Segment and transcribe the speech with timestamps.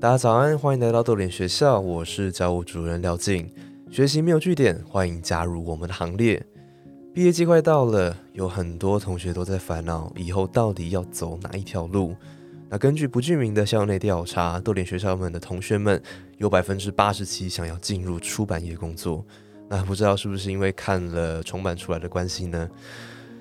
[0.00, 3.46] 大家早安，欢迎来到豆点学校，我是教务主任廖静。
[3.90, 6.42] 学习没有据点，欢迎加入我们的行列。
[7.12, 12.16] 毕业季快到了，有很多同学都在烦恼以后到底要走哪一条路。
[12.70, 16.02] 那根据不具名的校内调查，豆点学校们的同学们
[16.38, 19.22] 有百分之八十七想要进入出版业工作。
[19.68, 22.66] 那不知道是不是因为看了重版出来的关系呢？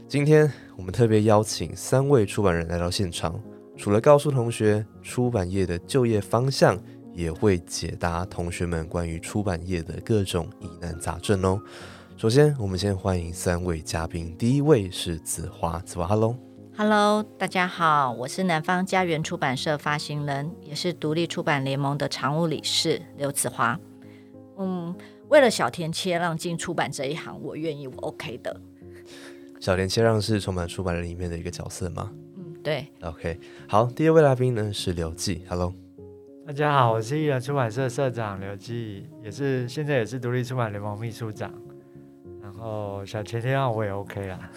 [0.10, 3.42] 今天我们特别邀请三位出版人来到现场。
[3.80, 6.78] 除了告诉同学出版业的就业方向，
[7.14, 11.58] 也会解答同学们关于出版业的各种疑难杂症哦。
[12.18, 14.36] 首先，我们先欢迎三位嘉宾。
[14.38, 23.80] 第一位是子华，子华，Hello，Hello，大家好，我是南方家园出版社发行人，也是独立出版联盟的常务理事刘子华。
[24.58, 24.94] 嗯，
[25.30, 28.60] 为了小田切让进出版这一行，我愿意，我 OK 的。
[29.62, 32.12] 小田切让是重版出版人里面的一个角色吗？
[32.62, 35.74] 对，OK，好，第二位来宾呢是刘记，Hello，
[36.46, 41.54] 大家好，我是艺人出版社社长刘记，也是现在也是独立出版联盟秘书长，
[42.42, 44.52] 然后小前天让我也 OK 啦。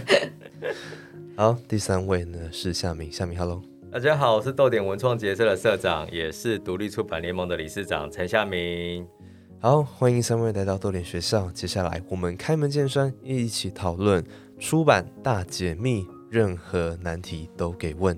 [1.36, 9.06] 好，第三位呢是夏明，夏明，Hello，大家好，我是豆点文创结社的社长，也是独立出版联盟的理事长陈夏明。
[9.58, 14.22] 好，欢迎三位来到豆点学校，接下来我们开门见山，一起讨论
[14.58, 16.06] 出版大解密。
[16.30, 18.16] 任何难题都给问。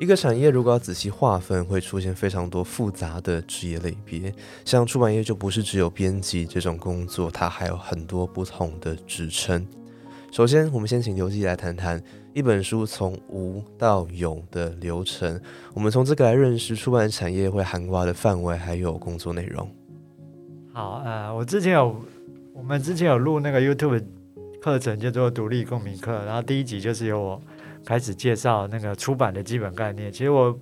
[0.00, 4.32] 一个产业如果要仔细划分，会出现非常多复杂的职业类别。
[4.64, 9.66] 像出版业就不是只有编辑这种工作，它还有很多不同的职称。
[10.32, 15.38] 首先，我们先请刘记来谈谈一本书从无到有的流程。
[15.74, 19.70] 我们从这个来认识出版产业会涵盖的范围，还有工作内容。
[20.72, 21.94] 好，呃，我之前有。
[22.56, 24.02] 我们之前有录那个 YouTube
[24.60, 27.42] 课程，叫做独立公民课，然后第一集就是由我
[27.84, 30.10] 开始介绍那个出版的基本概念。
[30.10, 30.58] 其实我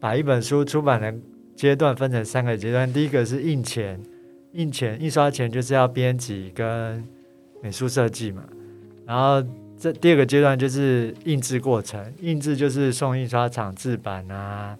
[0.00, 1.14] 把一本书出版的
[1.56, 3.98] 阶段分成三个阶段，第一个是印钱，
[4.52, 7.02] 印钱印刷前就是要编辑跟
[7.62, 8.42] 美术设计嘛，
[9.06, 9.42] 然后
[9.78, 14.76] 这第二个阶段就是印制过程，印制就是送印刷厂制版啊、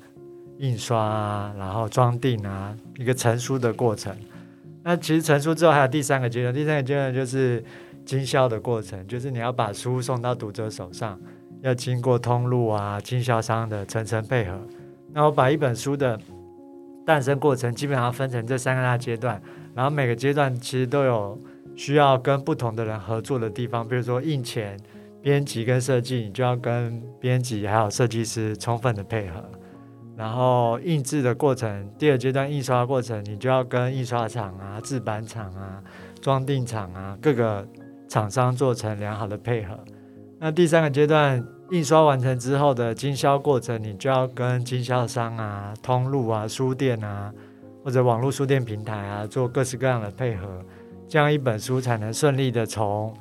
[0.58, 4.14] 印刷啊，然后装订啊，一个成书的过程。
[4.88, 7.62] 那其实成书之后还有第三个阶段，第三个阶段就是
[8.06, 11.20] 经销的过程，就是你要把书送到读者手上，
[11.60, 14.58] 要经过通路啊、经销商的层层配合。
[15.12, 16.18] 那我把一本书的
[17.04, 19.38] 诞生过程基本上分成这三个大阶段，
[19.74, 21.38] 然后每个阶段其实都有
[21.76, 24.74] 需要跟不同的人合作的地方，比如说印钱、
[25.20, 29.44] 编辑跟设计，你就要跟编辑还有设计师充分的配合。
[30.18, 35.80] 然后印制的过程，第二阶段印刷过程，你就要跟印刷厂啊、制版厂啊、
[36.20, 37.64] 装订厂啊各个
[38.08, 39.78] 厂商做成良好的配合。
[40.40, 47.32] 那第三个阶段印刷完成之后的经销过程，你就要跟经销商啊、通路啊、书店啊
[47.84, 50.48] 或者网络书店平台啊做各式各样的配合，
[51.06, 53.14] 这样一本书才能顺利的从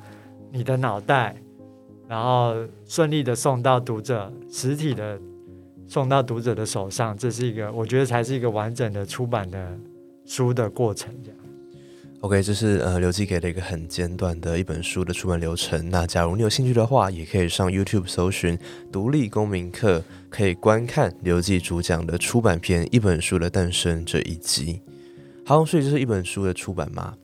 [0.50, 1.36] 你的脑袋，
[2.08, 5.16] 然后顺利的送到读者实体的。
[5.88, 9.76] 送到读者的手上，这是一个我觉得才是一个完整的出版的
[10.26, 11.12] 书的过程。
[11.24, 11.38] 这样
[12.20, 15.88] ，OK，这是呃刘记给了一个很简短的一本书的出版流程。
[15.88, 18.58] 那假如你有兴趣的话，也可以上 YouTube 搜寻
[18.92, 24.82] “独立公民课”，可以观看刘记主讲的出版片《一本书的诞生》这一集。
[25.44, 27.14] 好，所以这是一本书的出版嘛？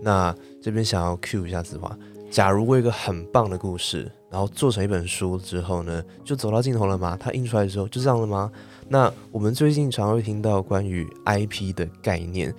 [0.00, 0.32] 那
[0.62, 1.98] 这边想要 Q 一下子华，
[2.32, 4.10] 假如我有一个很棒的故事。
[4.30, 7.14] 然后做成一本书之后呢，就走到尽头了吗？
[7.20, 8.50] 它印出来的时候就这样了吗？
[8.88, 12.50] 那我们最近常会听到关于 IP 的概念，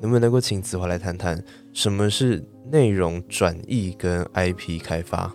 [0.00, 1.38] 能不能够请子华来谈谈
[1.74, 2.42] 什么是
[2.72, 5.30] 内容转译跟 IP 开发？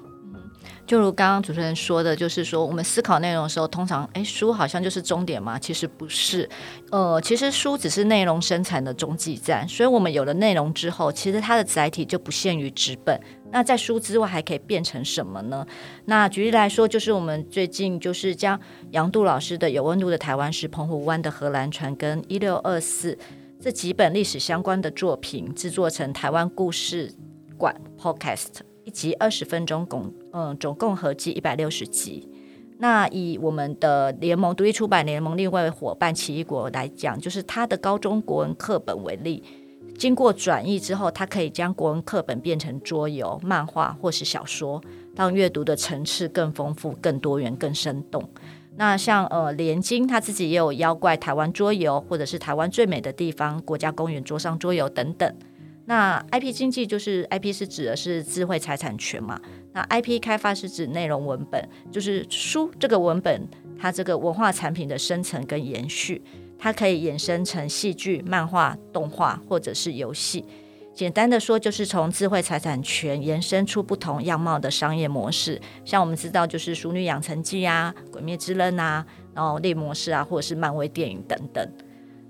[0.85, 5.57] 就如刚刚主持人说的，就是说我们思考内容的时候，通常哎，书好像就是终点嘛？
[5.57, 6.47] 其实不是，
[6.91, 9.67] 呃，其实书只是内容生产的中继站。
[9.67, 13.19] 所以我们有了内容之后，其实它的载体就不限于纸本。
[13.51, 15.65] 那在书之外还可以变成什么呢？
[16.05, 18.59] 那举例来说，就是我们最近就是将
[18.91, 23.17] 杨度老师的《有温度的台湾史》、澎湖湾的荷兰船跟一六二四
[23.61, 27.13] 这几本历史相关的作品制作成台湾故事
[27.57, 28.72] 馆 Podcast。
[28.85, 32.27] 一集二十分钟，共嗯总共合计一百六十集。
[32.79, 39.41] 那以我们的联盟独立出版联盟另外伙伴奇异果来讲，就是它的高中国文课本为例，
[39.97, 44.81] 经过转译之后，它可以将国文课本变成桌游、漫画或是小说，
[45.15, 48.27] 让阅读的层次更丰富、更多元、更生动。
[48.75, 55.33] 那像呃连经他自己也有妖怪台湾桌游，或者是台湾最美的地方、国家公园桌上桌游等等。
[55.85, 59.39] 那 IP 经济就是 IP 是指的是智慧财产权嘛？
[59.73, 63.47] 那 IP 开发是指内容文本，就是书这个文本
[63.77, 66.21] 它这个文化产品的生成跟延续，
[66.57, 70.45] 它可以衍生成戏剧、漫画、动画或者是游戏。
[70.93, 75.59] 简单的说，就是从智慧财产权延伸出不同样貌的商业模式。
[75.83, 79.03] 像我们知道，就是《熟女养成记》啊，《鬼灭之刃》啊，
[79.33, 81.67] 然后猎模式啊，或者是漫威电影等等。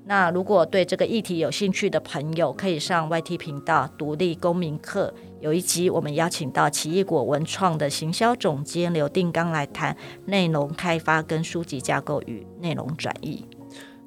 [0.05, 9.95] 那如果对这个议题有兴趣的朋友，可以上 YT 频道“独立公民课”，有一集我们邀请到奇异果文创的行销总监刘定刚来谈
[10.25, 13.45] 内容开发跟书籍架构与内容转移。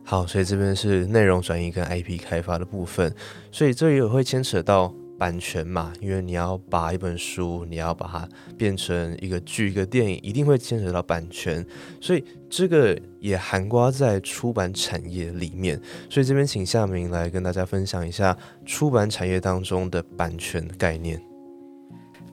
[0.04, 3.12] 好，所以这边是内容转移跟 IP 开发的部分，
[3.50, 11.64] 所以这也会牵扯到版权嘛，因为你要把一本书，你要把它变成一个剧、一个电影，一定会牵扯到版权，
[12.00, 15.80] 所以这个也含刮在出版产业里面。
[16.10, 21.20] 所以这边请夏明来跟大家分享一下出版产业当中的版权概念。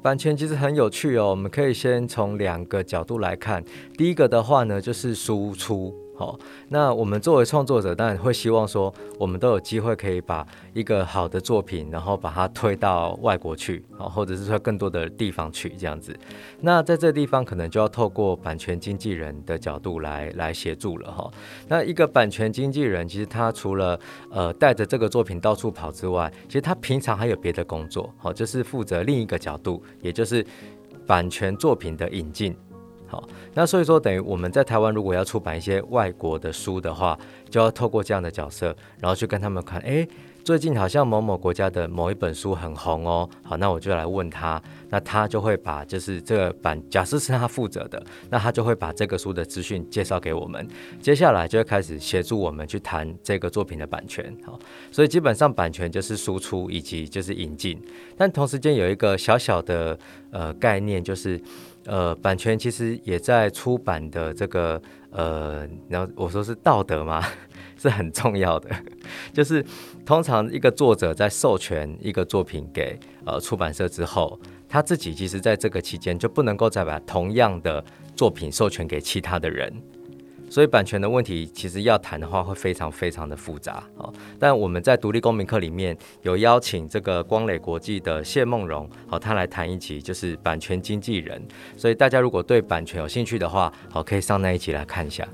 [0.01, 3.63] 版权其实很有趣哦，我们可以先从两个角度来看。
[3.97, 5.95] 第一个的话呢，就是输出。
[6.15, 6.37] 好，
[6.69, 16.15] 那我们作为创作者，当然会希望说，我们都有机会可以把一个好的作品，然后把它推到外国去，好，或者是说更多的地方去这样子。
[16.61, 21.31] 那在这个地方，可能就要透过版权经纪人的角度来来协助了哈。
[21.67, 23.99] 那一个版权经纪人，其实他除了
[24.29, 30.45] 呃带着这个作品到处跑之外，其实他平常还有别的工作，好，就是负责另一个角度，也就是
[31.07, 32.55] 版权作品的引进。
[33.13, 33.23] 好，
[33.53, 37.15] 那所以说等于我们在台湾如果要出版一些外国的书的话，
[37.47, 40.07] 就要透过这样的角色，然后去跟他们看，哎，
[40.43, 43.29] 最近好像某某国家的某一本书很红哦。
[43.43, 50.67] 好，那我就来问他，那他就会把就是这个版，假设是他负责的，那他就会把这个书的资讯介绍给我们，
[50.99, 54.35] 接下来就会开始协助我们去谈这个作品的版权。
[54.43, 54.57] 好，
[54.91, 57.79] 所以基本上版权就是输出以及就是引进，
[58.17, 59.95] 但同时间有一个小小的
[60.31, 61.39] 呃概念就是。
[61.85, 64.81] 呃，版权其实也在出版的这个
[65.11, 67.23] 呃，然后我说是道德嘛？
[67.77, 68.69] 是很重要的。
[69.33, 69.65] 就是
[70.05, 74.39] 通常一个作者在授权一个作品给呃出版社之后，
[74.69, 77.83] 他自己其实在这个期间就不能够再把同样的
[78.15, 79.73] 作品授权给其他的人。
[80.53, 84.13] 所以版权的问题其实要谈的话会非常非常的复杂哦。
[84.37, 91.43] 但我们在独立公民课里面有邀请这个光磊国际的谢梦荣，好，他来谈一期就是版权经纪人。
[91.75, 95.27] 所以大家如果对版权有兴趣的话，好，可以上那一集来看一下。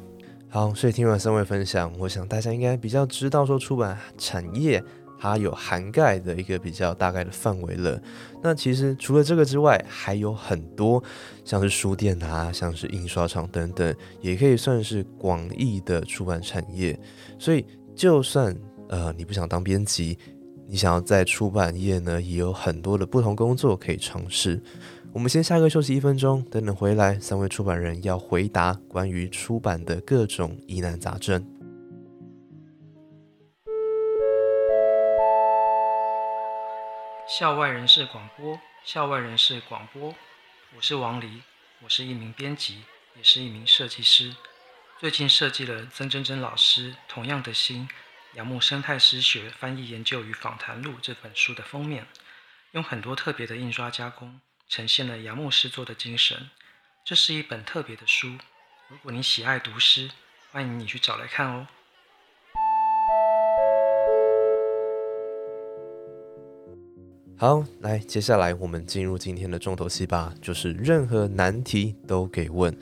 [0.47, 4.81] 好，所以听完三位分享，我想大家应该比较知道说出版产业。
[5.19, 8.01] 它有涵盖的一个比较大概的范围了。
[8.41, 11.03] 那其实除了这个之外，还有很多
[11.43, 16.97] 像是书店啊，像是印刷厂等等，也可以算是广义的出版产业。
[17.37, 18.55] 所以，就算
[18.87, 20.17] 呃你不想当编辑，
[20.67, 24.61] 你想要在出版业呢，也有很多的不同工作可以尝试。
[25.11, 31.43] 我们先下个休息一分钟，等等回来，三位出版人要回答关于出版的各种疑难杂症。
[37.29, 40.15] 校外人士广播，校外人士广播，
[40.75, 41.43] 我是王黎，
[41.79, 44.35] 我是一名编辑，也是一名设计师。
[44.97, 47.87] 最近设计了曾真真老师《同样的心：
[48.33, 52.07] 杨木生态诗学翻译研究与访谈录》这本书的封面，
[52.71, 56.49] 用很多特别的印刷加工，呈现了杨木诗作的精神。
[57.05, 58.39] 这是一本特别的书，
[58.87, 60.09] 如果你喜爱读诗，
[60.51, 61.67] 欢迎你去找来看哦。
[67.41, 72.75] 好，来，接下来我们进入今天的重头戏吧，就是任何难题都给问。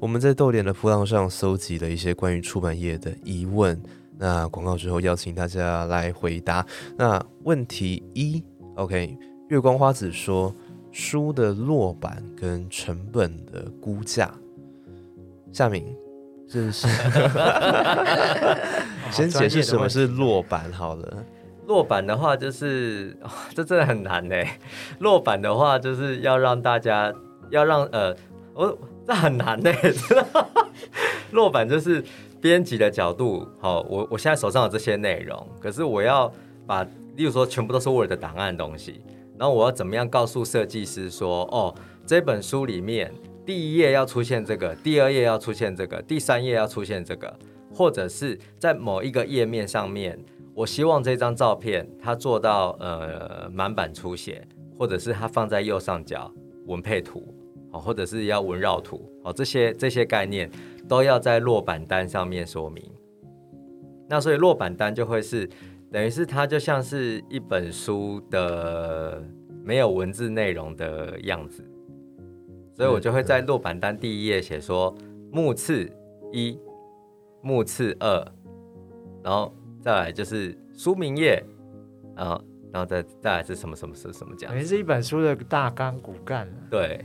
[0.00, 3.80] 我们在豆点的铺浪上搜集了一些关于出版业的疑问，
[4.18, 6.66] 那广告之后邀请大家来回答。
[6.98, 8.42] 那问题一
[8.74, 9.16] ，OK，
[9.48, 10.52] 月光花子说
[10.90, 14.34] 书的落版跟成本的估价，
[15.52, 15.86] 夏明，
[16.48, 16.88] 这是
[19.12, 21.24] 先解释什么是落版好了。
[21.70, 23.16] 落版的话，就是
[23.54, 24.34] 这真的很难呢。
[24.98, 27.14] 落版的话，就是要让大家
[27.48, 28.12] 要让呃，
[28.54, 29.70] 我这很难呢。
[31.30, 32.04] 落版就是
[32.40, 36.32] 编辑的角度，好，我我现在手上有这些内容，可是我要
[36.66, 36.82] 把，
[37.14, 39.00] 例如说全部都是 Word 的档案东西，
[39.38, 41.72] 然后我要怎么样告诉设计师说，哦，
[42.04, 43.14] 这本书里面。
[43.46, 47.32] 第一页要出现这个，第二页要出现这个，第三页要出现这个，
[47.72, 50.16] 或者是在某一个页面上面，
[50.60, 54.46] 我希望这张照片它做到呃满版出血，
[54.78, 56.30] 或者是它放在右上角
[56.66, 57.34] 文配图，
[57.70, 60.50] 哦，或者是要文绕图，哦，这些这些概念
[60.86, 62.84] 都要在落版单上面说明。
[64.06, 65.48] 那所以落版单就会是
[65.90, 69.24] 等于是它就像是一本书的
[69.64, 71.64] 没有文字内容的样子。
[72.74, 74.94] 所以我就会在落版单第一页写说
[75.32, 75.90] 目次
[76.34, 76.58] 一、
[77.40, 78.22] 目次二，
[79.22, 81.42] 然后再来就是书名页，
[82.16, 84.66] 然后然后再再来是什么什么是什么这样等于。
[84.66, 86.52] 是一本书的大纲骨干了。
[86.70, 87.04] 对，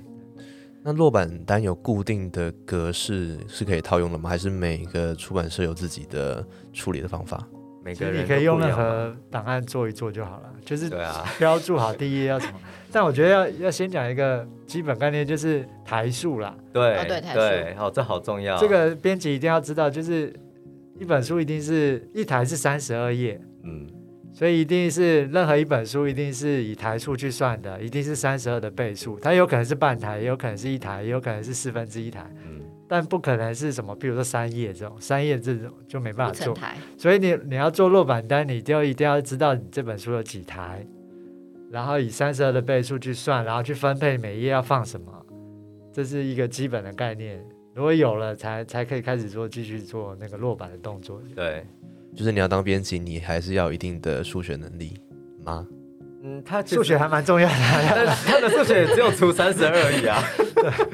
[0.84, 4.29] 那落版单有固定的格式是可以套用的吗？
[4.29, 7.48] 还是每个出版社有自己的处理的方法？
[7.84, 12.53] 每个人你可以用任何档案做一做就好了，就是对啊， 标注好第一页要什么。
[12.91, 16.55] 但我觉得要要先讲一个基本概念，就是台数啦。
[16.74, 18.58] 对哦对台对，哦，这好重要。
[18.58, 20.34] 这个编辑一定要知道，就是
[20.99, 23.85] 一本书一定是一台是三十二页，嗯，
[24.31, 29.19] 所以一定是任何一本书一定是以台数去算的，一定是三十二的倍数。
[29.19, 36.53] 它有可能是半台，也有可能是一台，也有可能是四分之一台，嗯但不可能是什么，比如说三页这种，三页这种就没办法做。
[36.53, 40.85] 台，所以你你要做落版单，你就一定要知道你这本书有几台，
[41.71, 45.11] 然后以三十二的倍数去算，然后去分配每一页要放什么，
[45.91, 47.43] 这是一个基本的概念。
[47.75, 51.22] 如果有了，才才可以开始做继续做那个落板的动作。
[51.36, 51.62] 对，
[52.15, 54.94] 就是你要当编辑，你还是要有一定的数学能力
[55.44, 55.67] 吗？
[56.24, 57.55] 嗯，他数学还蛮重要的，
[57.94, 60.24] 但是他的数学也只有除三十二而已啊。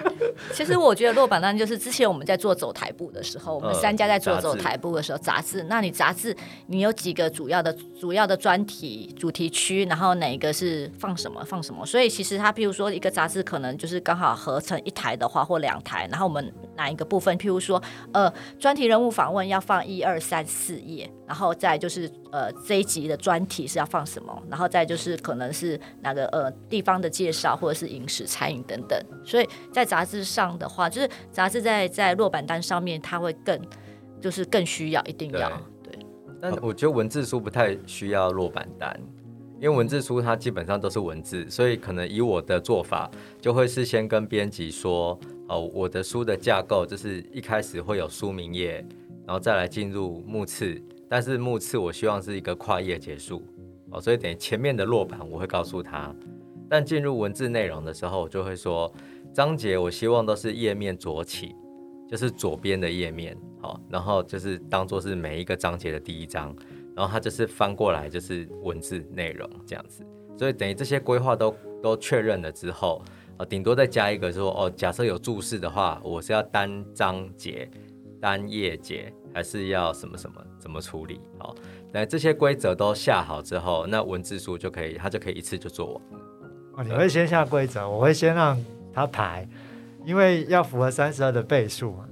[0.53, 6.35] 其实我觉得落榜单就是之前我们在做走台部的时候，我们嗯三家在做走台部的时候，杂志，那你杂志
[6.67, 17.81] 你有几个主要的主要的专题主题区，然后哪一个是放什么放什么，所以其实它譬如说一个杂志可能就是刚好合成一台的话或两台，然后我们哪一个部分，譬如说
[18.13, 33.59] 呃专题人物访问要放一二三四页，然后再就是呃这一集的专题是要放什么，然后再就是可能是哪个呃地方的介绍或者是饮食餐饮等等，所以在杂志上的话，就是杂志在在落版单上面，它会更
[34.19, 35.49] 就是更需要一定要
[35.83, 35.99] 对。
[36.41, 38.99] 但我觉得文字书不太需要落版单，
[39.59, 48.83] 因为文字书它基本上都是文字，所以可能以我的做法，就会事先跟编辑说，哦，我的书的架构就是一开始会有书名页，
[49.27, 53.43] 然后再来进入目次，但是目次我希望是一个跨页结束，
[53.91, 56.11] 哦，所以等于前面的落版我会告诉他，
[56.67, 58.91] 但进入文字内容的时候，我就会说，
[59.33, 61.55] 章节我希望都是页面左起，
[62.07, 66.53] 就是左边的页面，好，然后就是当做是每一个章节的第一章，
[66.95, 70.05] 然后它就是翻过来就是文字内容这样子，
[70.37, 73.01] 所以等于这些规划都都确认了之后，
[73.37, 77.69] 呃，顶多再加一个说，哦，假设有注释的话，我是要单章节、
[78.19, 81.21] 单页节，还是要什么什么怎么处理？
[81.39, 81.55] 好，
[81.93, 86.25] 那这些规则都下好之后，那文字书就可以，它就可以一次就做完了。
[86.73, 88.57] 哦，你会先下规则，我会先让
[88.93, 89.47] 它排，
[90.05, 92.05] 因为要符合三十二的倍数嘛，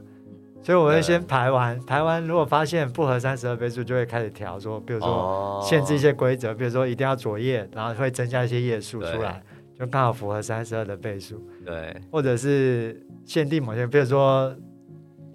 [0.62, 5.62] 所以我会先排完，排完如果发现不合三十二倍数，就会开始调说，比如说哦。
[5.64, 9.44] 限制一些规则，比如说一定要左页，然后会增加一些页数出来，
[9.78, 11.96] 就刚好符合三十二的倍数，对。
[12.12, 14.56] 或者是限定某些，比如说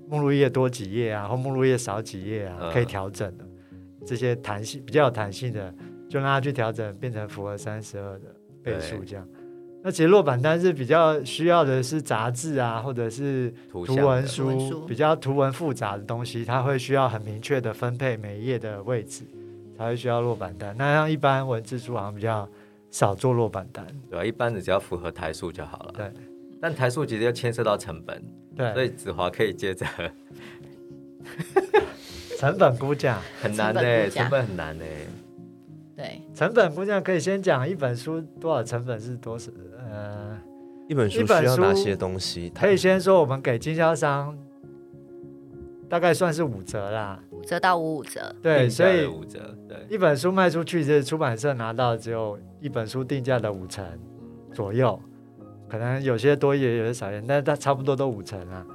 [0.08, 2.72] 目录页多几页啊，或目录页少几页啊，嗯。
[2.72, 3.44] 可以调整的，
[4.06, 5.74] 这些弹性比较有弹性的，
[6.08, 9.26] 就让它去调整，变成符合三十二的倍数这样。
[9.86, 19.24] 那其实落版单是比较需要的是杂志啊，或者是图文书，文书比较图文复杂的东西，它会需要很明确的分配每一页的位置，
[19.76, 20.74] 才会需要落版单。
[20.78, 22.48] 那像一般文字书好像比较
[22.90, 25.92] 少做落版单，对啊，一般的只要符合台数就好了。
[25.94, 26.10] 对，
[26.62, 28.24] 但台数其实要牵涉到成本，
[28.56, 29.84] 对所，以子华可以接着，
[32.38, 34.84] 成本估价，很难呢、成本很难呢、
[35.96, 40.36] 对，成本估价可以先讲一本书多少成本是多少，呃，
[40.88, 42.50] 一本书需要哪些东西？
[42.54, 44.36] 可以先说我们给经销商
[45.88, 53.84] 大概算是五折啦，五折到五五折，对，所以的五折，对，一本书卖出去，这出版社拿到只有一本书定价的五成
[54.52, 54.98] 左右，
[55.68, 58.66] 可能有些多一点，有些少一点，但是它差不多都五成啊。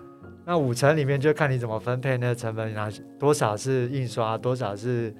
[0.45, 5.13] 那五成里面就看你怎么分配那个成本，拿多少是印刷，多少是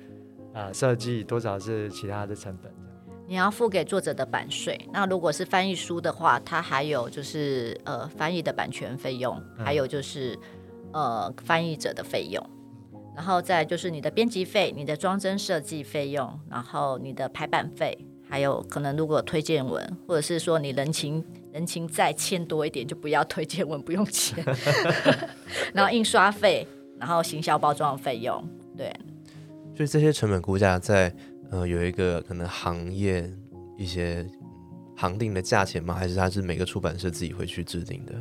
[0.54, 2.72] 呃设计，多少是其他的成本。
[3.28, 4.80] 你要付给作者的版税。
[4.92, 10.38] 那如果是翻译书的话，它还有就是呃翻译的版权费用，嗯还有就是
[10.94, 12.44] 呃翻译者的费用，
[13.16, 17.96] 然后再就是你的编辑费、你的装帧设计费用，然后你的排版费，
[18.28, 24.44] 还有可能如果推荐文，或者是说你人情人情再欠多一点，就不要推荐文，不用钱。
[25.72, 26.68] 然后印刷费，
[27.00, 28.44] 然后行销包装费用，
[28.76, 28.92] 对，
[29.80, 31.10] 所以这些成本估价在
[31.52, 33.32] 呃有一个可能行业
[33.78, 34.28] 一些
[34.98, 35.94] 行定的价钱吗？
[35.94, 38.14] 还是它是每个出版社自己会去制定的？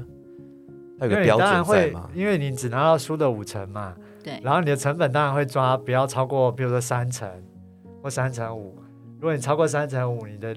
[1.00, 2.10] 它有因为你个标当然会准在吗，？
[2.14, 7.28] 因为你只拿到书的五成嘛，对然后你的成本当然会抓不要超过，比如说三成
[8.04, 8.78] 或三成五。
[9.18, 10.56] 如果你超过三成五，你的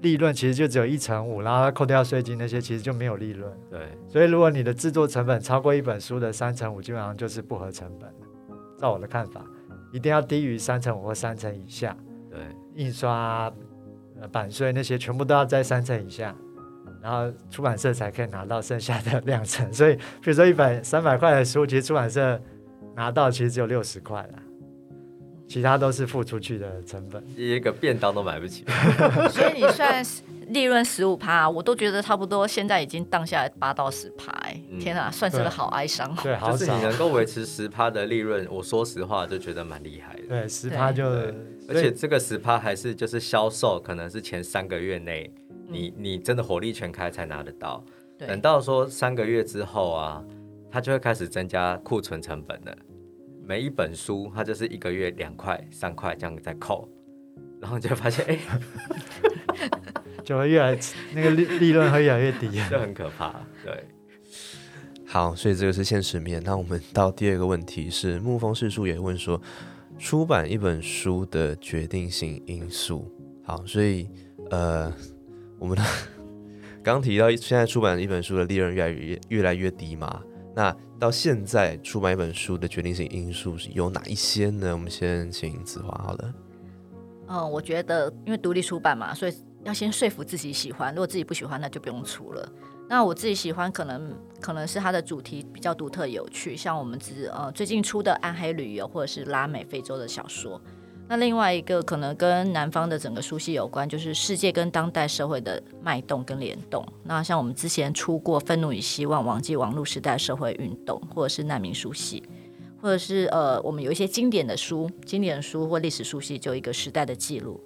[0.00, 3.52] 利润其实就只有一成五，然后扣掉税金那些，其实就没有利润。
[3.68, 8.28] 对，所以如果你的制作成本超过一本书的三成五，基本上就是不合成本的。
[8.78, 9.44] 照我的看法，
[9.92, 11.96] 一定要低于三成五或三成以下。
[12.30, 12.40] 对，
[12.74, 13.52] 印刷、
[14.20, 16.34] 呃版税那些全部都要在三成以下，
[17.00, 19.72] 然后出版社才可以拿到剩下的两成。
[19.72, 22.40] 所以，比如说一本三百块的书，其实出版社
[22.94, 24.38] 拿到其实只有六十块了，
[25.46, 27.24] 其他都是付出去的成本。
[27.36, 28.64] 一个便当都买不起。
[29.30, 34.32] 所以你算是利润十五趴，我都觉得差不多，现在已经荡下来八到十趴，
[34.80, 36.18] 天啊，算是个好哀伤哦。
[36.22, 36.82] 对，好就是你。
[36.82, 40.22] 能够维持十趴的利润，我说实话就觉得蛮厉害的。
[40.28, 41.06] 对，十趴就，
[41.68, 45.30] 而且这个十趴还是就是销售，可能是前三个月内，
[45.68, 47.84] 你你真的火力全开才拿得到。
[48.18, 50.24] 等到说三个月之后啊，
[50.70, 52.76] 它就会开始增加库存成本了。
[53.44, 56.88] 每一本书它就是一个月两块、三块这样在扣，
[57.60, 58.38] 然后你就会发现，哎、
[60.28, 60.78] 就会越来
[61.14, 62.50] 那个利 利润会越来越低。
[62.70, 63.34] 就很可怕。
[63.64, 63.82] 对，
[65.06, 66.42] 好，所以这个是现实面。
[66.44, 69.40] 那我们到第二个问题是，沐风世叔也问说，
[69.98, 73.10] 出版一本书的决定性因素。
[73.42, 74.06] 好，所以
[74.50, 74.92] 呃，
[75.58, 75.82] 我们的
[76.84, 80.22] 刚提到现在出版一本书的利润越来越越来越低嘛，
[80.54, 84.74] 那到现在出版一本书的决定性因素是有哪一些呢？
[84.74, 86.34] 我们先请子华好了。
[87.28, 89.32] 嗯，我觉得因为独立出版嘛，所以
[89.68, 90.94] 要先说服自己喜欢。
[90.94, 92.48] 如果自己不喜欢，那就不用出了。
[92.88, 94.10] 那我自己喜欢，可能
[94.40, 100.58] 可能是它的主题比较独特有趣，像我们只呃最近出的《暗黑旅游》或者是拉美非洲的小说。
[101.06, 106.82] 那另外一个可能跟南方的整个书系有关，就是世界跟当代社会的脉动跟联动。
[107.04, 112.22] 那像我们之前出过《愤怒与希望：忘记网络时代社会运动》，或者是难民书系，
[112.80, 117.60] 或者是呃，我们有一些经典的书，经典书或历史书系，就一个时代的记录。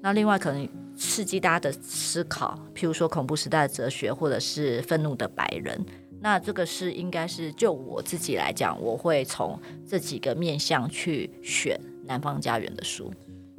[0.00, 5.84] 那另外可能刺激大家的思考，譬如说恐怖时代的哲学，或者是愤怒的白人。
[6.20, 13.12] 那这个是应该是就我自己来讲，我会从这几个面向去选南方家园的书。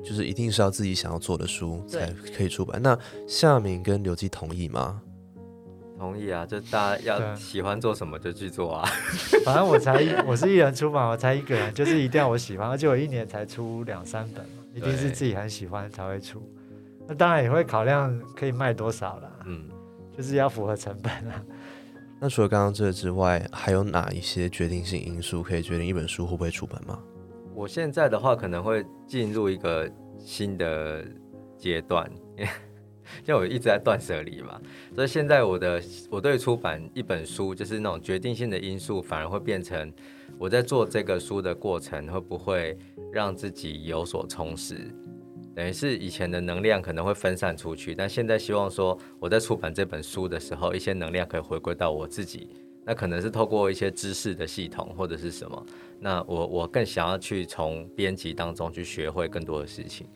[0.03, 2.81] 就是一定是要自己想要做的书才可以出版。
[2.81, 2.97] 那
[3.27, 5.01] 夏明跟刘基同意吗？
[5.97, 8.87] 同意啊，就大家要喜欢做什么就去做啊。
[9.43, 16.41] 反正我才我是一人出版，我才一个人，就是一定要我喜欢，而且我一年才出两三本嘛，一定是自己很喜欢才会出。
[17.07, 19.67] 那当然也会考量可以卖多少啦，嗯，
[20.15, 21.43] 就是要符合成本啊。
[22.19, 26.99] 那除了刚刚这个之外，还有哪一些决定性因素可以决定一本书会不会出版吗？
[27.55, 31.03] 我现在的话可能会进入一个新的
[31.57, 32.47] 阶段， 因
[33.27, 34.59] 为我一直在断舍离嘛，
[34.93, 39.91] 所以现在我的我对出版一本书就是那种决定性的因素，反而会变成
[40.37, 42.77] 我在做这个书的过程会不会
[43.11, 44.93] 让自己有所充实。
[45.55, 52.49] 等于是以前的能量可能会分散出去，但现在希望说我在出版这本书的时候，一些能量可以回归到我自己。
[52.85, 55.65] 那可能是透过一些知识的系统或者是什么，
[55.99, 60.07] 那我我更想要去从编辑当中去学会更多的事情，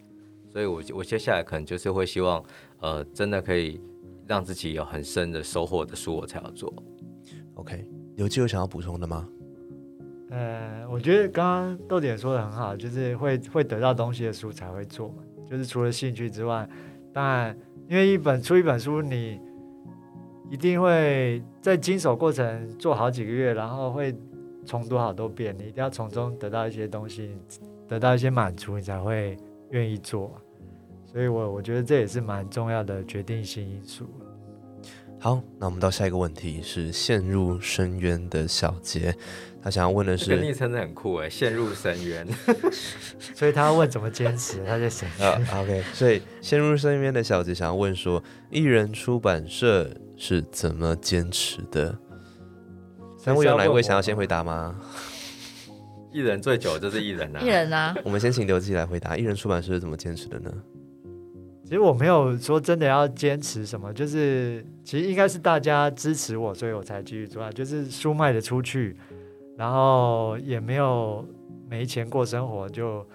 [0.50, 2.42] 所以我我接下来可能就是会希望，
[2.80, 3.82] 呃，真的可以
[4.26, 6.74] 让自己有很深的收获的书，我才要做。
[7.56, 9.28] OK，刘基有想要补充的吗？
[10.32, 15.16] 呃，我觉得刚刚豆点说的很好，就是会会得到东西的书才会做嘛，
[15.46, 16.68] 就是除了兴趣之外，
[17.12, 17.56] 当然
[17.90, 19.40] 因为一本出一本书，你
[20.50, 24.16] 一定会在经手过程做好几个月，然后会
[24.66, 27.36] 重读好多遍，你一定要从中得到一些东西，
[27.90, 29.38] 得到一些满足，你才会
[29.72, 30.32] 愿意做。
[31.06, 34.10] 所以我我觉得这也是蛮重要的决定性因素。
[35.24, 39.16] 好，那我们到下一个问题是陷入深渊的小杰，
[39.62, 42.28] 他想要问的这个昵是，称真的很酷哎，陷入深渊。
[43.36, 45.08] 所以他要问怎么坚持，他就想。
[45.20, 51.96] 啊，OK，所以陷入深渊的小杰想要问说，艺人出版社是怎么坚持的？
[53.16, 54.76] 三位有哪一位想要先回答吗？
[56.12, 60.52] 艺人最久就是艺人啊艺，人啊，我们先请刘记来回答，艺人出版社是怎么坚持的呢？
[61.72, 67.50] 其实我没有说真的要坚持什么，就是其实应该是大家支持我，所以我才继续做啊。
[67.50, 68.94] 就是书卖得出去，
[69.58, 71.26] 然后也没有
[71.70, 73.08] 没钱过生活，就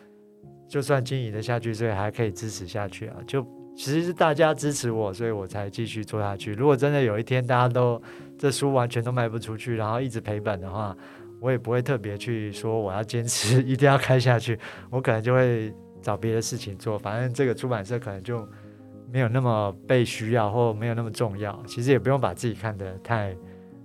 [0.67, 3.17] 就算经营得下去，所以还可以支持下去啊。
[3.27, 6.55] 就其实是大家支持我，所以我才继续做下去。
[6.55, 8.01] 如果真的有一天大家都
[8.39, 10.97] 这书完全都卖不出去，然后一直赔本的话，
[11.43, 15.71] 我也不会特别去说我要坚持 一定要开下去，我可能就会
[16.07, 16.97] 找别的事情做。
[16.97, 18.47] 反正这个出版社可能就
[19.11, 21.61] 没有那么被需要，或没有那么重要。
[21.67, 23.37] 其实也不用把自己看得太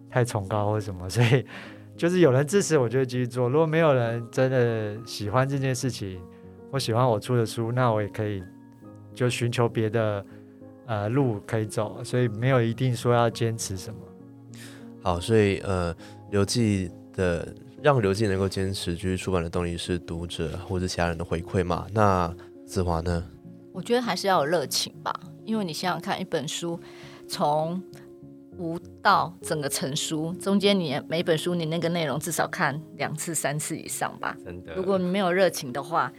[0.08, 1.44] 太崇高或什么，所以
[1.98, 3.50] 就是有人支持，我就继续做。
[3.50, 6.22] 如果没有人真的喜欢这件事情，
[6.70, 8.44] 我喜欢我出的书，那我也可以
[9.16, 10.24] 就寻求别的
[10.86, 14.00] 呃路可以走，所以没有一定说要坚持什么。
[15.02, 15.96] 好，所以呃，
[16.30, 17.52] 刘记的
[17.84, 21.88] 让刘记能够坚持继续出版的动力是读者或者其他人的回馈嘛？
[21.94, 22.34] 那
[22.66, 23.24] 子华呢？
[23.74, 25.14] 我觉得还是要有热情吧，
[25.46, 26.80] 因为你想想看，一本书
[27.28, 27.82] 从
[28.58, 34.38] 无到整个成书，中间你每本书你那个内容至少看两次、三次以上吧。
[34.46, 34.76] 真的。
[34.76, 36.12] 如果你没有热情的话，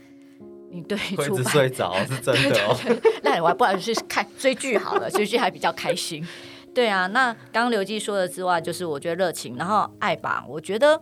[0.69, 2.75] 你对 会一出版直睡着，是真的哦。
[3.23, 6.25] 那我还不然去看追剧好了，追剧还比较开心。
[6.73, 10.43] 对啊，那刚刚刘记说的之外，就是我觉得热情，然后爱吧。
[10.49, 10.99] 我觉得，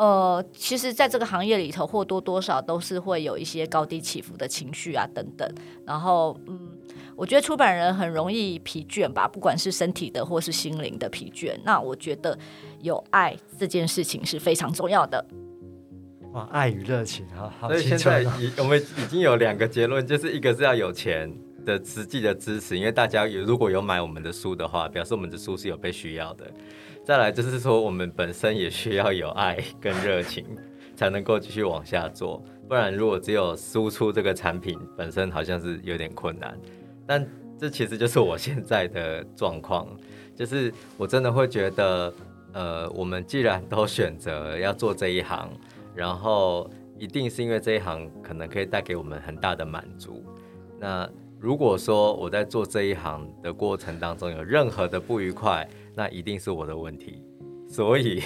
[0.00, 5.46] 呃，其实在这个行业里头，或多多少都是会有一些高低起伏的情绪啊，等等。
[5.84, 6.70] 然后，嗯，
[7.14, 11.54] 我觉得出版人很容易疲倦吧，不管是身体的或是心灵的疲倦。
[11.66, 12.38] 那我觉得
[12.80, 15.22] 有爱这件事情是非常重要的。
[16.32, 18.22] 哇，爱与热情，好好所以现在。
[18.22, 21.30] 已我们已经有两个结论，就是一个是要有钱
[21.66, 26.50] 的实际的支持，因为大家有如果有买我们的书的话，表示我们的书是有被需要的。
[27.04, 30.44] 再来就是说，我们本身也需要有爱跟热情，
[30.94, 32.42] 才能够继续往下做。
[32.68, 36.56] 不然，如果只有输出这个产品本身，好像是有点困难。
[37.06, 37.26] 但
[37.58, 39.88] 这其实就是我现在的状况，
[40.36, 42.14] 就是我真的会觉得，
[42.52, 45.50] 呃，我们既然都选择要做这一行，
[45.94, 50.24] 然后一定是因为这一行可能可以带给我们很大的满足。
[50.78, 51.10] 那
[51.40, 57.22] 如果说我在做这一行的过程当中有任何的不愉快，那一定是我的问题。
[57.68, 58.22] 所以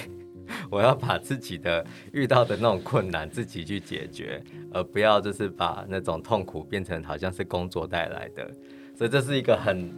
[0.69, 8.49] 我要把自己的遇到的那种困难自己去解决，而不要就是把那种痛苦变成好像是工作带来的。
[8.95, 9.93] 所以这是一个很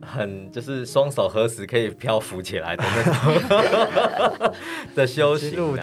[0.00, 3.02] 很就是双手合十可以漂浮起来的那
[4.38, 4.54] 种
[4.94, 5.82] 的修行、了，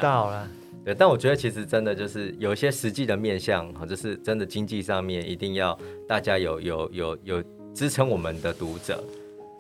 [0.86, 9.04] 对，但我觉得其实真的就是有一些实际的面向，哈，就是真的经济上面一定要大家有有有有支撑我们的读者，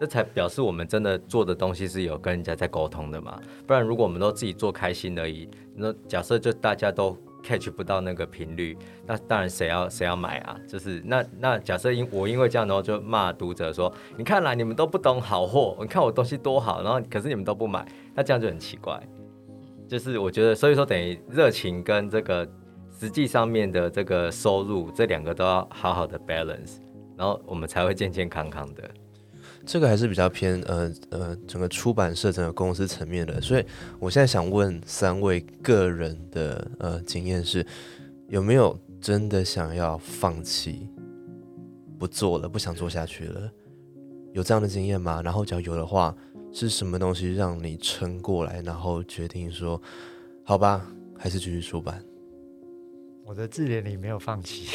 [0.02, 3.40] 这才表示我们真的做的东西是有跟人家在沟通的嘛。
[3.68, 10.60] 不然如果我们都自己做开心而已，那假设就大家都 catch 不到那个频率，那当然谁要谁要买啊？
[10.68, 19.00] 就是那那假设因我因为这样，的话就骂读者说，你看啦，你们都不懂好货，你看我东西多好，然后可是你们都不买，那这样就很奇怪。
[19.88, 22.50] 就是我觉得，所以说等于热情跟这个
[23.00, 26.78] 实际上面的这个收入，这两个都要好好的 balance，
[27.16, 28.90] 然后我们才会健健康康的。
[29.65, 33.65] 这个还是比较偏呃呃整个出版社整个公司层面的，所以
[34.00, 37.65] 我现在想问三位个人的呃经验是，
[38.28, 40.88] 有没有真的想要放弃
[41.97, 43.52] 不做了，不想做下去了？
[44.34, 45.21] 有这样的经验吗？
[45.24, 46.15] 然后只要有的话，
[46.52, 49.82] 是什么东西让你撑过来，然后决定说，
[50.43, 50.86] 好吧，
[51.17, 52.04] 还是继续出版？
[53.24, 54.67] 我的字典里没有放弃。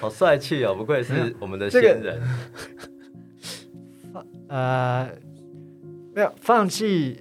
[0.00, 2.22] 好帅气哦，不愧是我们的这个先人。
[4.48, 5.08] 呃，
[6.14, 7.20] 没有放弃，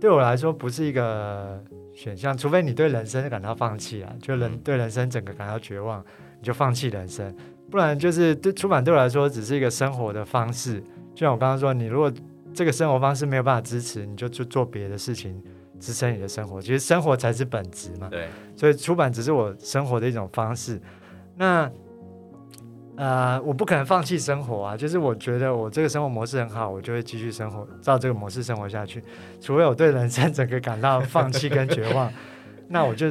[0.00, 1.62] 对我来说不是一个
[1.94, 6.04] 选项，除非你对人生感到放弃啊，就人嗯对人生整个感到绝望，
[6.38, 7.34] 你就放弃人生，
[7.70, 10.80] 不然就是对出版对我来说只是一个生活的方式。
[11.14, 12.12] 就像我刚刚说，你如果
[12.52, 15.42] 这个生活方式没有办法支持，你就去做别的事情
[15.80, 16.60] 支撑你的生活。
[16.60, 18.08] 其实生活才是本质嘛。
[18.10, 20.80] 对，所以出版只是我生活的一种方式。
[21.34, 21.70] 那
[22.96, 29.04] 呃，我不可能放弃生活啊，就是我觉得我这个生活模式很好，我就会继续生活，照这个模式生活下去。
[29.40, 32.10] 除非我对人生 整个感到放弃跟绝望，
[32.68, 33.10] 那我就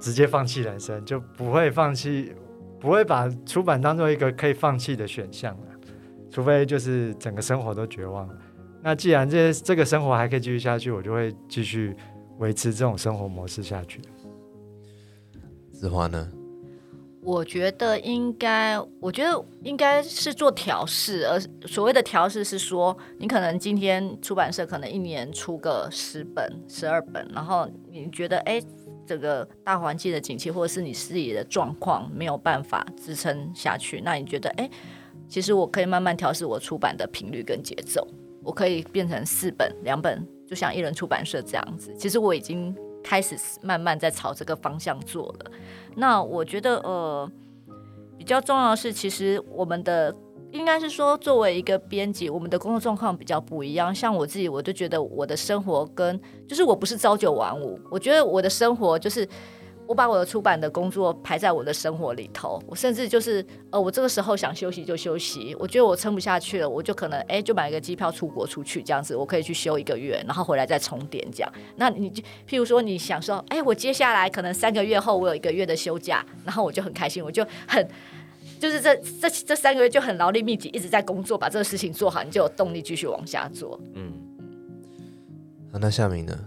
[0.00, 2.32] 直接放弃人生，就不会放弃，
[2.80, 5.66] 不会把出版当做一个可以放弃的选项了。
[6.28, 8.34] 除非就是整个生活都绝望了。
[8.82, 11.94] 那既然这这个生活还可以继续下去，我就会继续
[12.38, 14.00] 维持这种生活模式下去。
[15.72, 16.28] 子华呢？
[17.24, 28.60] 我觉得应该，我觉得应该是做调试，而所谓的调试是说，你可能今天出版社可能一年出个十本、十二本，然后你觉得，哎，
[29.06, 34.68] 整个大环境的景气，或者是你自己的状况没有办法支撑下去，那你觉得，哎，
[35.28, 38.04] 其实我可以慢慢调试我出版的频率跟节奏，
[38.42, 41.94] 我可以变成四本、两本，就像一人出版社这样子。
[41.96, 45.50] 其实我已经开始慢慢在朝这个方向做了。
[45.96, 47.30] 那我觉得，呃，
[48.16, 50.14] 比较重要的是，其实我们的
[50.50, 53.94] 应该是说，作为一个编辑，我们的工作状况比较不一样。
[53.94, 59.28] 像我自己，我就觉得我的生活跟就是我不是朝九晚五，我觉得我的生活就是。
[59.86, 65.54] 我把我的出版的工作排在我的生活里头，我甚至就是呃，我这个时候想休息就休息。
[65.58, 71.52] 我觉得我撑不下去了，我就可能哎，就买一个机票出国出去这样子，我可以去休一个月，然后回来再充电这样。
[71.76, 77.86] 那你就譬如说你想说，哎，我接下来可能三个月后我有一个月的休假，然后我就很开心，我就很
[78.58, 83.78] 就是这这这三个月就很劳力密集，一直在工作，把这个事情做好，你就有动力继续往下做。
[83.94, 84.12] 嗯，
[85.72, 86.38] 那那夏明呢？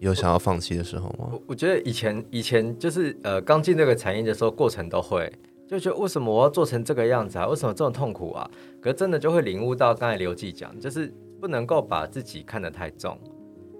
[0.00, 1.30] 有想要放弃的时候吗？
[1.32, 5.32] 我我觉得以前以前就是呃刚进这个产业的时候，过程都会
[5.66, 7.46] 就觉得为什么我要做成这个样子啊？
[7.46, 8.50] 为什么这么痛苦啊？
[8.80, 13.18] 可是真的就会领悟到刚才刘记讲，就是不能够把自己看得太重，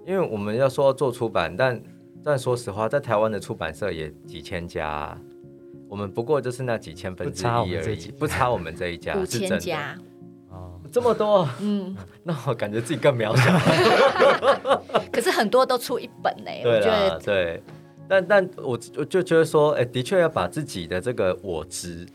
[0.05, 1.81] 因为我们要说做出版，但
[2.23, 5.15] 但说实话，在台湾的出版社也几千家，
[5.87, 9.95] 我们不过就是那几千分之一而已，不差我们这一 家，五千家。
[10.95, 13.51] 这么多，嗯， 那我感觉自己更渺小。
[15.11, 17.61] 可是很多都出一本呢，我觉得对。
[18.07, 22.07] 但但我我就觉得说，哎，的确要把自己的这个我值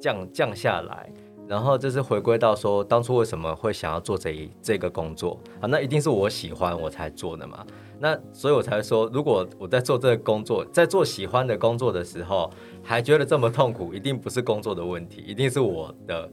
[0.00, 1.12] 降降下来，
[1.48, 5.66] 然后就是回归到说，当初为什么会想要做这一这个工作啊？
[5.66, 7.66] 那一定是我喜欢我才做的嘛。
[7.98, 12.48] 那所以我才说，如果我在做这个工作，在做喜欢的工作的时候，
[12.84, 16.30] 还觉得这么痛苦，一定不是工作的问题，一定是我的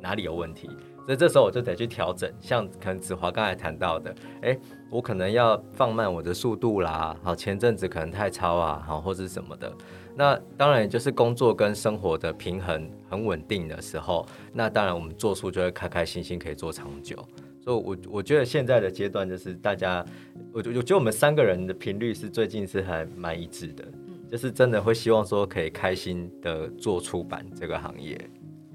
[0.00, 0.68] 哪里有问题。
[1.04, 4.58] 所以这时候我就得去调整，像可能子华刚才谈到的，哎，
[4.90, 9.70] 我可能要放慢我的速度啦，好，前阵子可能太超啊，好，或者什么的。
[10.16, 17.16] 那当然就是工作跟生活的平衡很稳定的时候，那当然我们做书就会开开心心，可以做长久。
[17.60, 20.04] 所以，我我觉得现在的阶段就是大家，
[20.52, 23.84] 我我觉得我们三个人的频率是最近是还蛮一致的，
[24.30, 28.18] 就是真的会希望说可以开心的做出版这个行业。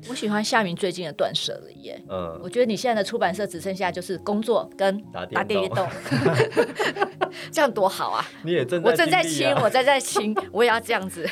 [0.07, 5.87] 我喜欢夏明最近的断舍离耶，嗯，我觉得你现在的出版社只剩下就是工作跟打电动，
[7.51, 8.25] 这样多好啊！
[8.43, 11.29] 你也正我正在清，我正在清，我也要这样子。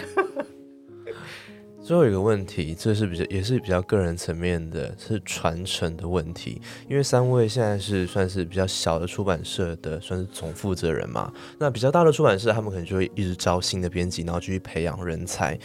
[1.81, 6.61] 最后一个问题，这是比较也是比较个人层面的，是传承的问题。
[6.89, 11.31] 因为三位现在是算是比较小的出版社的，算是总负责人嘛。
[11.57, 15.57] 那比较大的出版社，他们可能就会一直招新的编辑，然后继续培养人才。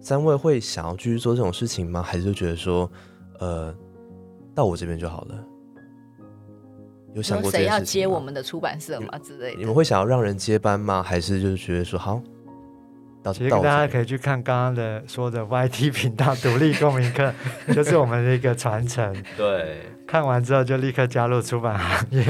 [0.00, 2.02] 三位会想要继续做这种事情吗？
[2.02, 2.90] 还是就觉得说，
[3.38, 3.74] 呃，
[4.54, 5.44] 到我这边就好了？
[7.14, 9.58] 有想过谁要接我们的出版社吗之类的？
[9.58, 11.02] 你们会想要让人接班吗？
[11.02, 12.22] 还是就是觉得说好？
[13.32, 17.30] 其实大家可以去看刚刚的说的 YT 频道独立公民课，
[17.74, 19.14] 就是我们的一个传承。
[19.36, 22.24] 对，看完之后就立刻加入出版行业。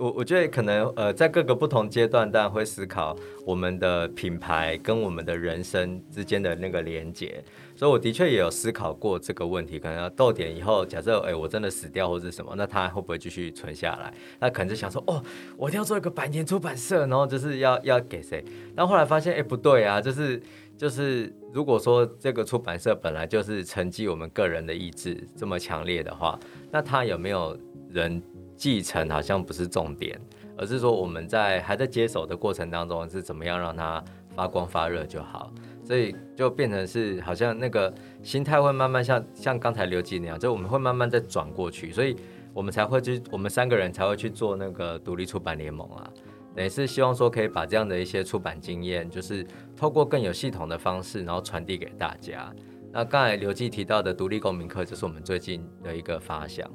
[0.00, 7.44] 我我觉得可能呃，在各个不同阶段，当然会思考我们的品牌跟我们的人生之间的那个连接，
[7.76, 9.78] 所以我的确也有思考过这个问题。
[9.78, 14.10] 可能要逗点以后，假设哎我真的死掉或者什么，那他会不会继续存下来？
[14.38, 15.22] 那可能就想说，哦，
[15.58, 18.42] 我一定要做一个百年出版社，然后就是要要给谁？
[18.74, 20.42] 但后来发现，哎不对啊，就是
[20.78, 27.54] 就是如果说这个出版社本来就是承继我们个人的意志这么强烈的话，那他有没有
[27.90, 28.22] 人？
[28.60, 30.20] 继承好像不是重点，
[30.54, 34.04] 而是说我们在还在接手的过程当中是怎么样让它
[34.36, 35.50] 发光发热就好，
[35.82, 37.90] 所以就变成是好像那个
[38.22, 42.14] 心态会慢慢像像刚才刘记那样，就我们会慢慢再转过去，所以
[42.52, 46.10] 我们才会去我们三个人才会去做那个独立出版联盟啊，
[46.54, 49.42] 等于是希望说可以把这样的一些出版经验，就是
[49.74, 52.54] 透过更有系统的方式，然后传递给大家。
[52.92, 56.70] 那刚才刘记提到的独立公民课，就是我们最近的一个发想。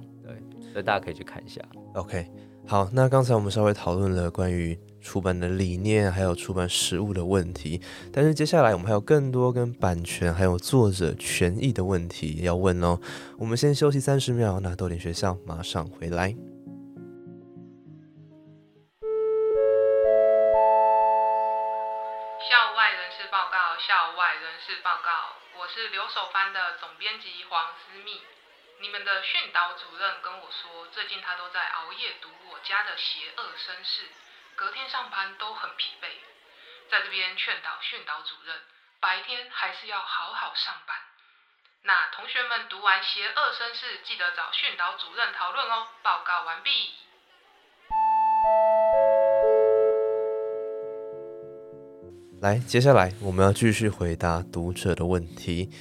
[0.76, 1.62] 所以大家可以去看一下。
[1.94, 2.30] OK，
[2.68, 13.00] 好，那刚才我们稍微讨论了关于出版的理念，还有出版实物的问题，但是接下来我们还有更多跟版权还有作者权益的问题要问哦。
[13.40, 16.36] 我们先休息三十秒，那豆点学校马上回来。
[22.44, 28.20] 校外人士报告，校外人士报告，我是留守班的总编辑黄思密。
[28.86, 34.04] 你们的训导主任跟我说，最近他都在熬夜读我家的邪恶绅士，
[34.56, 36.06] 隔天上班都很疲惫。
[36.92, 38.56] 在这边劝导训导主任，
[39.00, 40.96] 白天还是要好好上班。
[41.82, 45.88] 那同学们读完邪恶绅士，记得找训导主任讨论哦。
[46.04, 46.94] 报告完毕。
[52.40, 55.72] 来，接下来我们要继续回答读者的问题。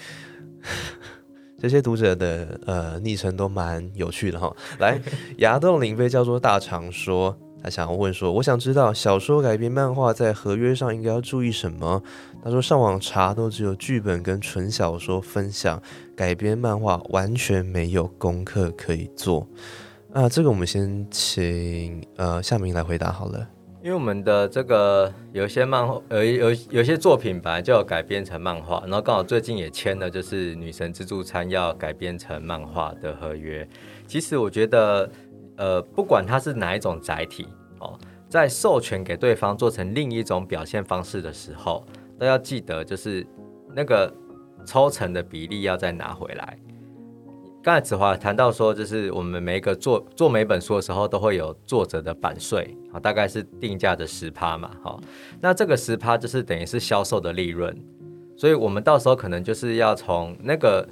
[1.65, 4.55] 这些读者的呃昵称都蛮有趣的哈。
[4.81, 5.01] 来，
[5.39, 12.03] 牙洞林被叫做大肠说，他想要问说，我想知道小说改编漫画在合约上应该要注意什么？
[12.45, 15.81] 他说上网查都只有剧本跟纯小说分享，
[16.15, 19.49] 改编漫画完全没有功课可以做。
[20.13, 23.49] 啊，这个我们先请呃夏明来回答好了。
[23.85, 33.69] 因为我们的这个有些漫画，呃，有有些作品本来就要改编成漫画，然后刚好最近也签了，就是《女神自助餐》要改编成漫画的合约。
[34.07, 35.11] 其实我觉得，
[35.59, 37.47] 呃，不管它是哪一种载体，
[37.79, 37.95] 哦，
[38.27, 41.85] 在授权给对方做成另一种表现方式的时候，
[42.19, 43.27] 都要记得，就是
[43.77, 44.11] 那个
[44.65, 46.59] 抽成的比例要再拿回来。
[47.65, 55.01] 刚才子华谈到说，就是我们每一个做做每本书的时候，都会有作者的版税啊，大概是定价的十趴嘛，哈。
[55.41, 57.75] 那这个十趴就是等于是销售的利润，
[58.37, 60.87] 所以我们到时候可能就是要从那个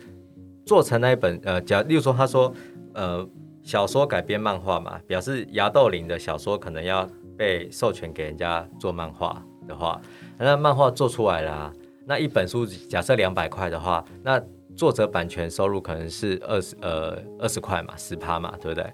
[0.64, 2.50] 做成那一本，呃，假例如说他说，
[2.94, 3.28] 呃，
[3.62, 7.06] 小说改编漫画嘛，表示牙豆林的小说可能要
[7.36, 10.00] 被授权给人家做漫画的话，
[10.38, 11.70] 那漫画做出来了，
[12.06, 14.42] 那一本书假设两百块的话，那
[14.82, 18.92] 作者版权收入可能是二十呃二十块嘛，十趴嘛，对不对？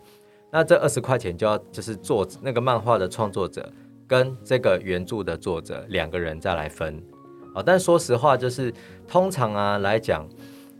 [0.50, 3.66] 那这二十块钱就要就是做那个漫画的创作者
[4.06, 7.02] 跟这个原著的作者两个人再来分
[7.54, 7.62] 哦。
[7.64, 8.70] 但说实话，就是
[9.06, 10.28] 通常啊来讲，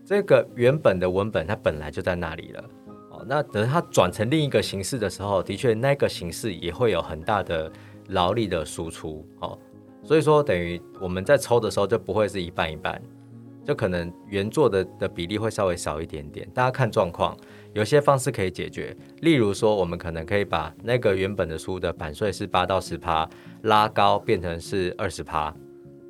[0.05, 2.65] 这个原本的文本它本来就在那里了
[3.09, 3.25] 哦。
[3.27, 7.73] 那等它转成另一个形式的时候，的确那个形式也会有很大的
[8.09, 9.59] 劳力的输出哦。
[10.03, 13.01] 所以说，等于我们在抽的时候就不会是一半一半。
[13.69, 17.37] 就可能原作的的比例会稍微少一点点，大家看状况，
[17.75, 18.97] 有些方式可以解决。
[19.21, 23.29] 例如说，我们可能可以把那个原本的书的版税是八到十趴
[23.65, 25.55] 拉高，变成是二十趴，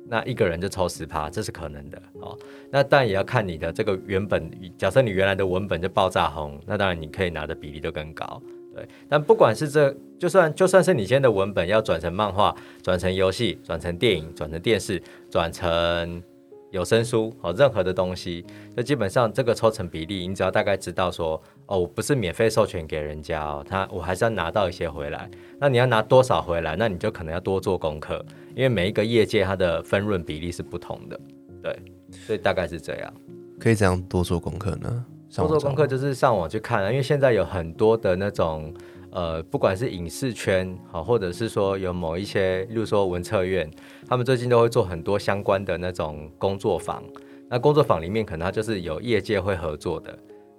[0.07, 2.39] 那一个人就抽十趴，这是可能的哦。
[2.71, 8.41] 那但也要看你的这个原本，假设你原来的文本就爆炸红，那当然你可以拿的比例就更高。
[8.73, 16.23] 对，但不管是这，就算就算是你现在的文本要转成漫画、转成游戏、转成电影、转成电视、转成。
[16.71, 18.45] 有声书哦，任何的东西，
[18.77, 25.29] 就基本上这个抽成比例，你只要大概知道说，哦，我不是免费授权给人家哦，他我还是要拿到一些回来。
[25.59, 26.75] 那你要拿多少回来？
[26.75, 28.23] 那你就可能要多做功课，
[28.55, 31.19] 因为每一个业界它的分润比例是不同的，
[31.63, 31.79] 对，
[32.11, 33.13] 所以大概是这样。
[33.59, 35.05] 可以这样多做功课呢？
[35.35, 38.73] 多做功课就是上网去看啊，因为现在有很多的那种。
[39.11, 43.69] 呃，不管是影视圈好，或者是说有某一些，例如说文策院，
[44.07, 47.03] 他们最近都会做很多相关的那种工作坊。
[47.49, 50.11] 那工作坊里面可能它就是有业界会合作的，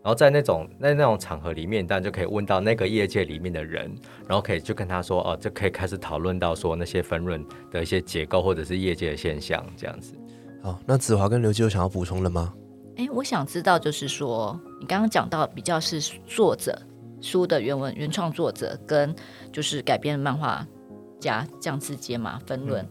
[0.03, 3.89] 然后在那种那那种场合里面，当然就可以问到那个业界里面的人，
[4.27, 10.15] 然后可以就跟他说，哦，就可以开始讨论到说那些分润的一些结构或者是业界的现象这样子。
[10.61, 12.53] 好，那子华跟刘基有想要补充的吗？
[12.97, 16.77] 哎，我想知道就是说，你刚刚讲到比较是作者。
[17.21, 19.15] 书的原文原创作者跟
[19.53, 20.67] 就是改编的漫画
[21.19, 22.87] 家这样之间嘛分论，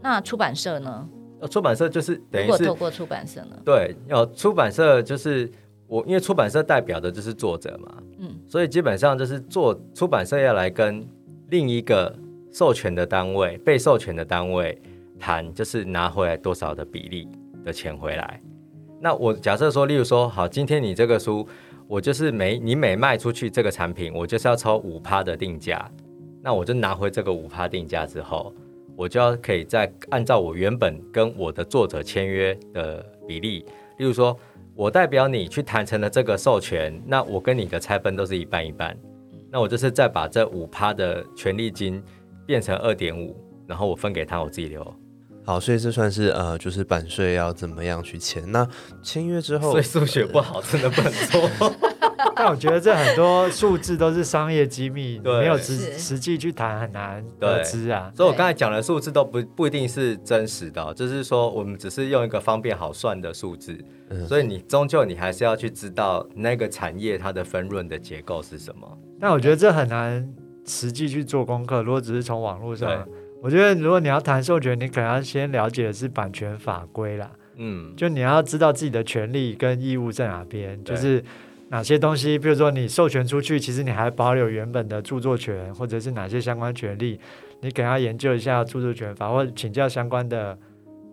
[0.00, 1.08] 那出版社呢？
[1.40, 3.56] 呃，出版社就是等于是透过出版社呢？
[3.64, 5.50] 对，要出版社就是
[5.86, 11.06] 我，因为出版社代表的就是作者嘛，嗯，所以基本上就是做出版社要来跟
[11.50, 12.16] 另一个
[12.50, 14.80] 授权的单位、被授权的单位
[15.18, 17.28] 谈，就是拿回来多少的比例
[17.62, 18.40] 的钱回来。
[19.00, 21.46] 那我假设说，例如说，好，今天你这个书。
[21.86, 25.90] 我就是每你每卖出去这个产品，我就是要抽五趴的定价，
[26.42, 28.54] 那我就拿回这个五趴定价之后，
[28.96, 33.64] 我就要可以再按照我原本跟我的作者签约的比例，
[33.98, 34.36] 例如说
[34.74, 38.96] 我代表你去谈成了这个授权，那我跟你的拆分都是一半一半，
[39.50, 42.02] 那我就是再把这五趴的权利金
[42.46, 44.94] 变成二点五，然后我分给他，我自己留。
[45.44, 48.50] 好，所以这算是呃，就是版税要怎么样去签？
[48.50, 48.66] 那
[49.02, 51.50] 签约之后，所以数学不好，真的不能做。
[52.36, 58.10] 但我觉得这很多数字都是商业机密，没有实实际去谈很难得知啊。
[58.16, 63.76] 所以我刚才讲的数字都不不一定是真实的，就是说我们只是用一个方便好算的数字。
[64.26, 68.98] 所以你终究你还是要去知道那个产业它的分润的结构是什么。
[69.20, 70.26] 但我觉得这很难
[70.66, 73.06] 实际去做功课，如果只是从网络上。
[73.44, 77.30] 我觉得，如果你要谈授权，你可能要先了解的是版权法规啦。
[77.56, 81.22] 嗯，就你要知道自己的权利跟义务在哪边，就是
[81.68, 87.20] 哪些东西，比如说你授权出去，其实你还保留原本的著作权，或者是哪些相关权利，
[87.60, 90.58] 你可能要研究一下著作权法，或请教相关的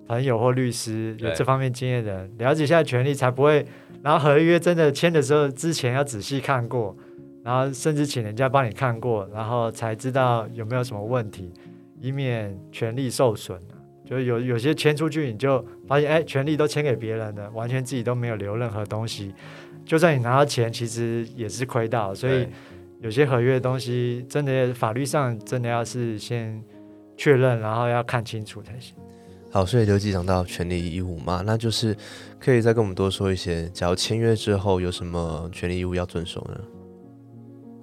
[0.07, 3.65] 朋友或律师有这方面经验的人，了解一下权利，才不会。
[4.01, 6.95] 然后合约真的签的时候，之前要仔细看过，
[7.43, 11.51] 然后甚至请人家帮你看过，然后才知道有没有什么问题。
[12.01, 19.33] 以免权利受损啊，就有有些签出去，你就发现哎，权利都签给别人了，完全自己都没有留任何东西。
[19.85, 22.13] 就算你拿到钱，其实也是亏到。
[22.13, 22.47] 所以
[23.01, 26.61] 有些合约的东西，真的法律上真的要是先
[27.15, 28.95] 确认，然后要看清楚才行。
[29.51, 31.95] 好，所以刘记讲到权利义务嘛，那就是
[32.39, 36.59] 可以再跟我们多说一些，假如签约之后有什么权利义务要遵守呢？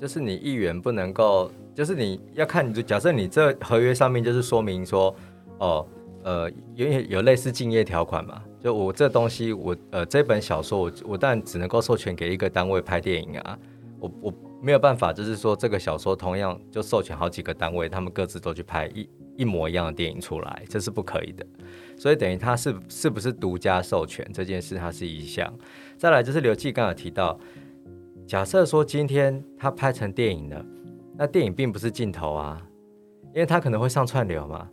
[0.00, 5.14] 就是你议员不能够，就是你要看你，假设你这合约上面就是说明说，
[5.60, 5.86] 哦，
[6.24, 13.56] 呃，有有类似竞业条款嘛，就我这东西，我呃这本小说，我我但只能够授权给一个单位拍电影啊，
[14.00, 19.08] 我我没有办法，就是说这个小说同样就授权好几个单位，他们各自都去拍一。
[19.36, 21.46] 一模一样的电影出来，这是不可以的。
[21.96, 25.48] 所以等于他是是不是独家授权这件事，它是一项。
[25.96, 27.38] 再来就是刘继刚有提到，
[28.26, 30.66] 假设说今天他拍成电影了，
[31.18, 32.64] 那电影并不是镜头啊，
[33.34, 34.68] 因为它可能会上串流嘛，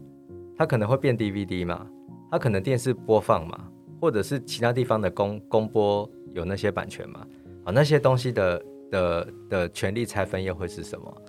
[0.56, 1.88] 它可能会变 DVD 嘛，
[2.30, 3.68] 它可能电视播放嘛，
[4.00, 7.26] 或者是其他地方的公公播有那些版权嘛，
[7.64, 11.22] 啊那些东西的的的权利拆分又会是什么？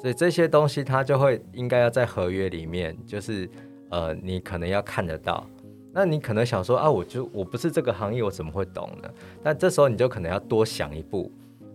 [0.00, 3.50] 所以这些东西它就会应该要在合约里面，就是
[3.90, 5.46] 呃，你可能要看得到。
[5.92, 9.10] 那你可能想说啊，我就我不是这个行业，我怎么会懂呢？
[9.42, 11.30] 但这时候你就可能要多想一步，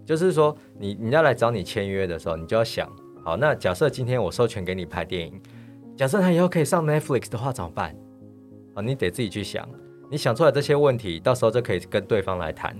[0.06, 2.90] 就是说你你要来找你签约的时候，你就要想，
[3.24, 5.42] 好，那假设今天我授权给你拍电影，
[5.96, 7.96] 假设他以后可以上 Netflix 的话怎么办？
[8.76, 9.68] 好，你得自己去想，
[10.10, 12.76] 你想出来这些问题，到时候就可以跟对方来谈。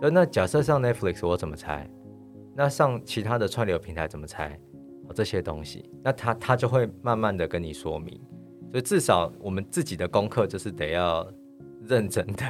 [0.00, 1.88] 那假设上 Netflix 我怎么猜？
[2.54, 4.58] 那上其他的串流平台怎么猜？
[5.12, 8.14] 这些东西，那他他就会慢慢的跟你说明，
[8.70, 11.26] 所以至少我们自己的功课就是得要
[11.82, 12.44] 认真的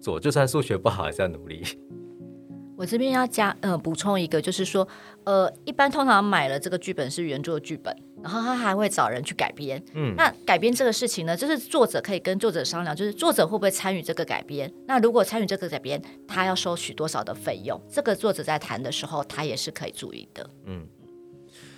[0.00, 1.64] 做，就算数学不好，还是要努力。
[2.82, 4.86] 我这边要加呃补充一个，就是说
[5.22, 9.80] 呃，一般通常买了这个剧本是原作剧本，然后他还会找人去改编。
[9.94, 14.68] 嗯，那改编这个事情呢，就是作者可以跟作者商量，就是作者会不会参与这个改编？
[14.88, 17.80] 那如果参与这个改编，他要收取多少的费用？
[17.88, 20.50] 这个作者在谈的时候，他也是可以注意的。
[20.66, 20.84] 嗯。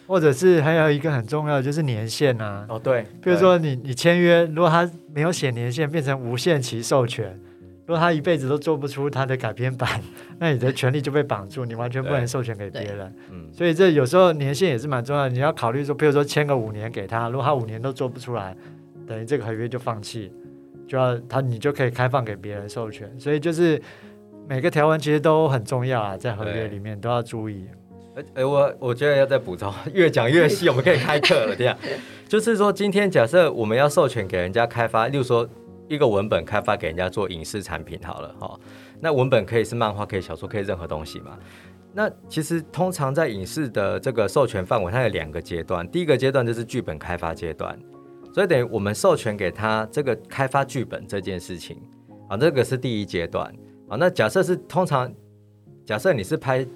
[0.07, 7.39] 或者是还有一个很重要的就是年限啊，哦对，比如说你你签约，如果他没有写年限，变成无限期授权，
[7.87, 10.01] 如果他一辈子都做不出他的改编版，
[10.41, 13.15] 那你的权利就被绑住，你完全不能授权给别人。
[13.31, 18.57] 嗯，所以这有时候年限也是蛮重要，你要考虑说，比如说签个五年给他，如果他五年都做不出来，
[19.07, 20.33] 等于这个合约就放弃，
[20.89, 23.11] 就要他你就可以开放给别人授权。
[23.19, 23.81] 所以就是
[24.49, 27.67] 每个条文其实都很重要啊，在合约里面都要注意。
[28.17, 31.55] 哎哎，我我觉得要再补充， 越讲越细，我们可以开课了。
[31.55, 31.77] 这样，
[32.29, 35.47] 就是说，今天假设我们要授权给人家开发，例如说
[35.89, 38.59] 一个文本开发给人家做影视产品好了，哈，
[39.01, 41.39] 那文本可以是漫画，可以小说，可以任何东西嘛。
[41.93, 47.79] 那其实通常在影视的这个授权范围，它有两个阶段，第一个阶段就是剧本开发阶段，
[48.33, 51.81] 所以等于我们授权给他这个开发剧本这件事情，
[52.29, 53.47] 啊，这个是第一阶段，
[53.89, 55.13] 啊，那假设是通常，
[55.85, 56.67] 假设你是拍。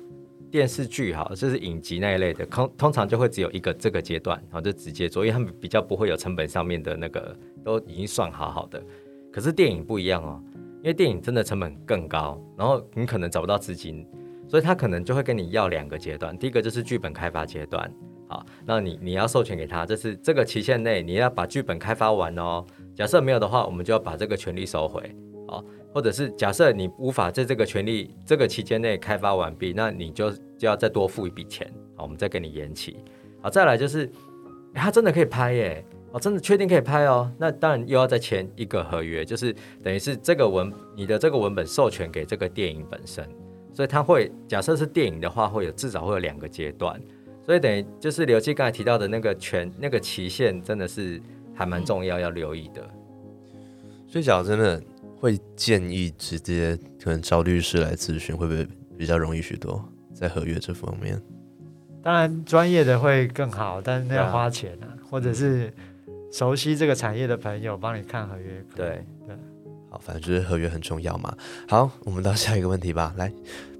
[0.50, 8.82] 电视剧哈，就是影集那一类的，通通常就会只有一个这个阶段，然后就直接做，因为他们比较不会有成本上面的那个都已经算好好的。
[9.30, 10.42] 可是电影不一样哦，
[10.82, 14.06] 因为电影真的成本更高，然后你可能找不到资金，
[14.48, 16.36] 所以他可能就会跟你要两个阶段。
[16.36, 17.90] 第一个就是剧本开发阶段，
[18.26, 22.64] 好，那你你要授权给他，就是这个期限内你要把剧本开发完哦。
[22.94, 25.14] 假设没有的话，我们就要把这个权利收回，
[25.46, 25.62] 好。
[25.98, 32.98] 或者是假设你无法在这个权利这个期间内开发完毕，那你就就要再多付一笔钱，好，我们再给你延期。
[33.42, 34.08] 好，再来就是，
[34.72, 43.28] 他真的可以拍耶，哦，真的确定可以拍哦，那当然又要再签一个合约，就是等于是这个文你的这个文本授权给这个电影本身，
[43.74, 46.96] 所以他会假设是电影的话，会有至少会有两个阶段，
[47.44, 51.20] 所以等于就是刘记刚才提到的那个权那个期限真的是
[51.52, 52.88] 还蛮重要要留意的，
[54.06, 54.80] 所以讲真的。
[55.18, 58.66] 会建议直接可能找律师来咨询，会不会
[58.96, 59.82] 比较容易许多？
[60.14, 61.20] 在合约这方面，
[62.02, 65.72] 当然专业的会更好，但是那要花钱啊，或者是
[66.32, 68.64] 熟悉这个产业的朋友帮你看合约。
[68.74, 69.36] 对对，
[69.88, 71.36] 好，反正就是合约很重要嘛。
[71.68, 73.14] 好，我们到下一个问题吧。
[73.16, 73.32] 来，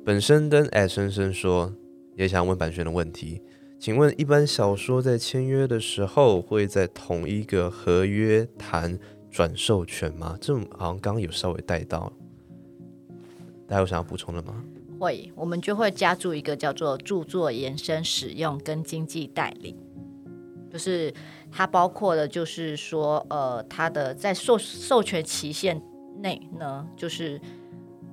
[0.05, 1.75] 本身跟艾先生说
[2.15, 3.43] 也想问版权的问题，
[3.81, 8.97] 请问一般小说在签约的时候会在同一个合约谈？
[9.31, 10.37] 转授权吗？
[10.41, 12.13] 这种好像刚刚有稍微带到，
[13.67, 14.55] 大家有想要补充的吗？
[14.99, 19.77] 会，我们就会加注一个叫做著作延伸使用跟经济代理，
[20.73, 21.13] 就是
[21.53, 25.81] 它包括的，就是说，呃，它的在授授权期限
[26.21, 27.41] 内呢，就是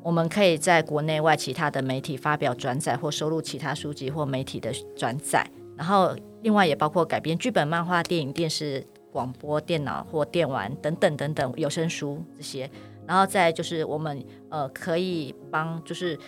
[0.03, 8.85] 我们可以在国内外其他的媒体发表转载或收录其他书籍或媒体的转载，然后另外也包括改编剧本、漫画、电影、电视。
[9.15, 12.69] 广播电脑或电玩等等等等有声书这些，
[13.07, 16.19] 然后再就是我们呃可以帮就是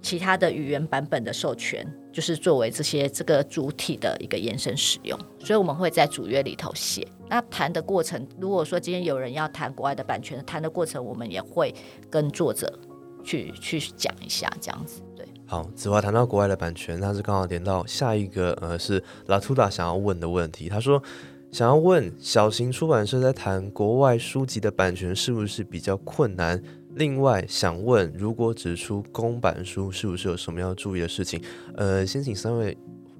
[0.00, 7.04] 其他的语言版本的授权，就是作为这些这个主体的一个延伸使用，所以我们会在主约里头写。
[7.28, 11.74] 那谈的过程，如果说今天有人要谈国外的版权，谈的过程我们也会
[12.08, 12.78] 跟作者
[13.24, 15.02] 去去讲一下，这样子。
[15.16, 20.68] 对，好，子华谈到国外的版权，他是刚好点到下一个，呃，是拉图达想要问的问题。
[20.68, 21.02] 他说
[21.50, 26.62] 想要问小型出版社在谈国外书籍的版权是不是比较困难？
[26.94, 31.40] 另外想问，如果只出公版书，是不是有什么要注意的事情？
[31.74, 32.76] 呃，先请三位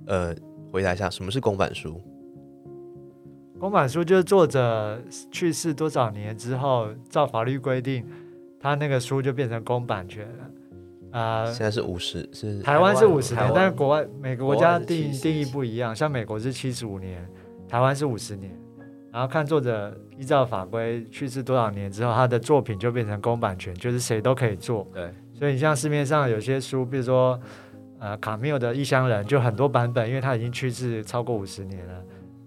[0.06, 0.34] 呃
[0.70, 2.00] 回答一下，什么是公版书？
[3.58, 5.00] 公版书就是作者
[5.30, 8.04] 去世多少年之后，照法律规定，
[8.60, 10.50] 他那个书就变成公版权了。
[11.18, 17.26] 啊、现在是五十，是台湾是五十年，但是国外每个国家定70定义不一样，像美国是七十五年，
[17.68, 18.50] 台湾是五十年。
[19.10, 24.86] 然后看作者依照法规去世多少年之后，他的作品就变成公版权，就是谁都可以做。
[24.92, 27.40] 对，所以你像市面上有些书，比如说
[27.98, 32.04] 呃卡缪的《异乡人》，就很多版本，因为他已经去世超过五十年了，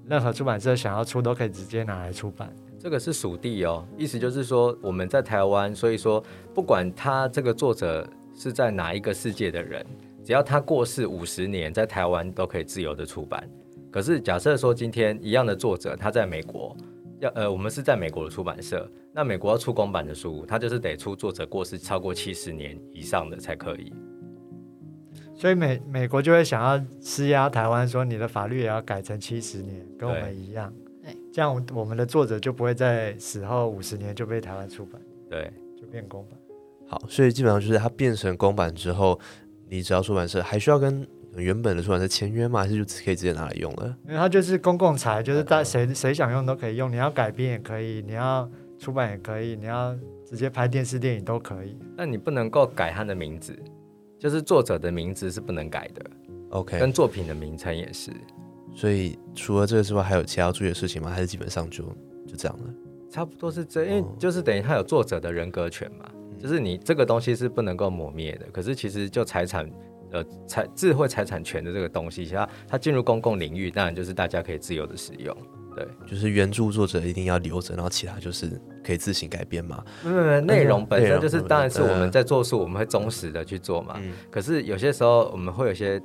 [0.08, 2.54] 任何出版社想要出都可以直接拿来出版。
[2.80, 9.84] 这个是属地哦，意思就是说我们在台湾，所以说不管他这个作者是在哪一个世界的人，
[10.24, 13.50] 只要他过世五十年，在台湾都可以自由的出版。
[13.92, 16.76] 可是假设说今天一样的作者他在美国，
[17.20, 23.92] 要呃我们是在美国的出版社，那美国要出公版的书，他就是得出作者过世超过七十年以上的才可以。
[25.36, 30.74] 所以美美国就会想要施压台湾，说你的法律也要改成七十年，跟我们一样。
[31.04, 36.40] 对，这样我们的作者就不会在死后五十年就被台湾出版，对，就变公版。
[36.88, 39.20] 好，所以基本上就是它变成公版之后，
[39.68, 42.62] 你只要出版社还需要跟原本的出版社签约吗？
[42.62, 43.96] 还是就可以直接拿来用了？
[44.06, 51.78] 因为它就是公共财，就是大谁谁想用都可以用，你要改编也可以，你要出版也可以，你要直接拍电视电影都可以。
[51.96, 53.58] 但你不能够改他的名字，
[54.20, 56.06] 就是作者的名字是不能改的
[56.50, 58.12] ，OK，跟作品的名称也是。
[58.74, 61.10] 所以除了这个之外，还有其他要注意的事情吗？
[61.10, 61.84] 还是基本上就
[62.28, 62.74] 就这样了？
[63.10, 66.10] 差不多是这，因为哦就是等于他有作者的人格权嘛，
[66.40, 68.46] 就是你这个东西是不能够抹灭的。
[68.54, 69.70] 可是其实就财产，
[70.12, 75.36] 呃，财智慧财产权的这个东西，它它进入公共领域，当然就是大家可以自由的使用。
[75.74, 79.82] 对，就是原著作者一定要留着，然后其他就是可以自行改编嘛。
[80.04, 83.96] 没有没有内容本身就是，当然是我呃们在做书，我们会忠实的去做嘛。
[84.02, 85.98] 嗯，可是有些时候我们会有些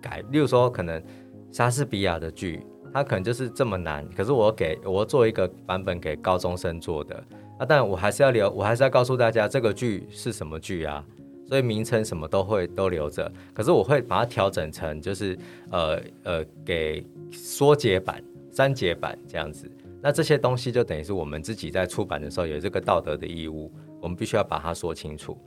[0.00, 1.02] 改，例如说可能
[1.50, 7.22] 莎士比亚的剧，它可能就是这么难，可是我给我做一个版本给高中生做的，
[7.60, 11.04] 那当然我还是要留，我还是要告诉大家这个剧是什么剧啊，
[11.46, 15.38] 所以名称什么都会都留着，可是我会把它调整成就是
[15.70, 18.22] 呃呃给缩节版、
[18.52, 19.70] 删节版这样子。
[20.00, 25.38] 那这些东西就等于是我们自己在出版的时候有这个道德的义务，我们必须要把它说清楚。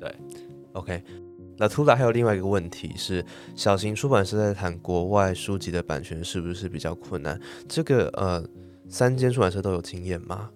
[0.00, 0.12] 对
[0.72, 1.02] OK，
[1.56, 3.24] 那突然还有另外一个问题是，
[3.54, 7.38] 小型出版社在谈国外书籍的版权是不是比较困难？
[7.68, 8.44] 这个呃，
[8.88, 10.50] 三间出版社都有经验吗？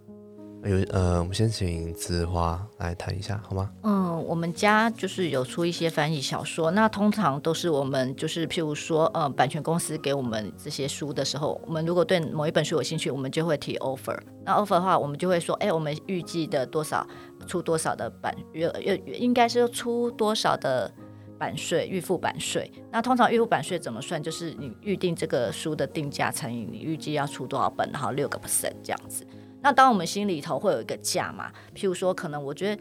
[0.64, 3.70] 有呃，我们先请子华来谈一下好吗？
[3.82, 14.18] 嗯，我们家就是有出一些翻译小说，那通常都是我们就是譬如说，呃，版权公司给我们这些书的时候，我们如果对某一本书有兴趣，我们就会提 offer。
[14.44, 17.06] 那 offer 的话，我们就会说，哎，我们预计的多少
[17.46, 20.90] 出多少的版，约约应该是出多少的
[21.38, 22.72] 版税，预付版税。
[22.90, 24.22] 那通常预付版税怎么算？
[24.22, 29.26] 就是你预定这个书的定价乘以你预计要出多少本，然后六个 percent 这样子。
[29.64, 32.80] 那当我们心里头会有一个价嘛，譬如说，可能我觉得。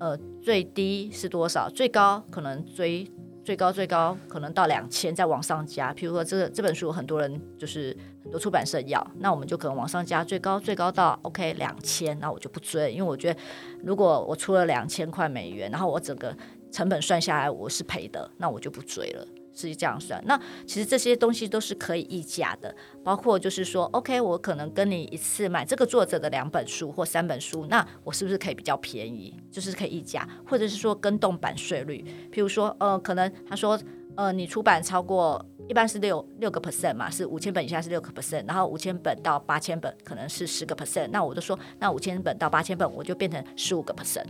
[0.00, 1.68] 呃，最低是多少？
[1.70, 3.08] 最高可能追
[3.44, 5.94] 最高最高可能到两千，再往上加。
[5.94, 13.38] 譬如说，这这本书很多人就是很多出版社要，那我们就可能往上加，最高最高到 OK 两千，那我就不追，因为我觉得
[13.84, 16.36] 如果我出了两千块美元，然后我整个
[16.72, 19.24] 成本算下来我是赔的，那我就不追了。
[19.54, 22.74] 是这样算，那其实这些东西都是可以议价的，
[23.04, 29.38] 包括就是说，OK，我可能跟你一次买这个作者的两本书或三本书，那我是不是可以比较便宜？
[29.50, 33.78] 就是可以议价，或者是说跟动版税率，譬如说，呃，可能他说，
[34.16, 44.24] 呃，你出版超过一般是六六个 percent 嘛，是五千本以下是六个 percent，然后五千本到八千本可能是十个 percent，那我就说，那五千本到八千本我就变成十五个 percent，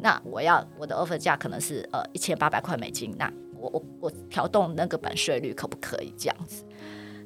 [0.00, 3.32] 那我要我的 offer 价可能是呃一千八百块美金，那
[3.62, 6.64] 我我我调动那个版税率可不可以这样子？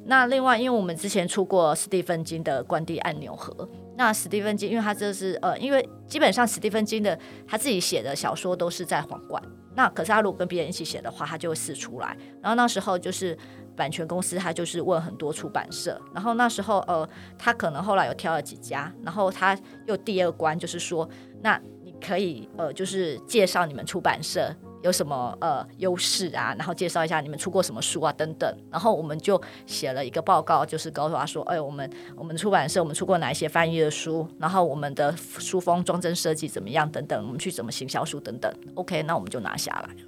[0.08, 3.52] 那另外，因为我们之前出过史蒂芬金的《关帝按钮盒》，
[3.96, 9.42] 那史蒂芬金，因为他这是呃，因为基本上史蒂芬金的他自己写的小说都是在皇冠，
[9.74, 12.16] 那可是他如果跟别人一起写的话，他就会试出来。
[12.40, 13.36] 然后那时候就是
[13.74, 19.58] 版权公司，他就是问很多出版社，然后那时候呃，他可能后来有挑了几家，然后他
[19.88, 21.08] 又第二关就是说，
[21.42, 40.00] 那你可以呃，就是介绍你们出版社有什么呃优势啊，然后介绍一下你们出过什么书啊等等，然后我们就写了一个报告，就是告诉他说，哎，我们我们出版社我们出过哪一些翻译的书，然后我们的书封装帧设计怎么样等等，我们去怎么行销书等等，OK，那我们就拿下来了。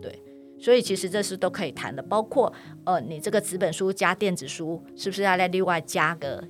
[0.00, 0.22] 对，
[0.58, 2.52] 所以其实这是都可以谈的，包括
[2.84, 6.42] 呃你这个纸本书加电子书，是不是要再另外加个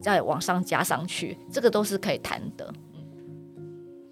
[0.00, 2.72] 再往上加上去，这个都是可以谈的。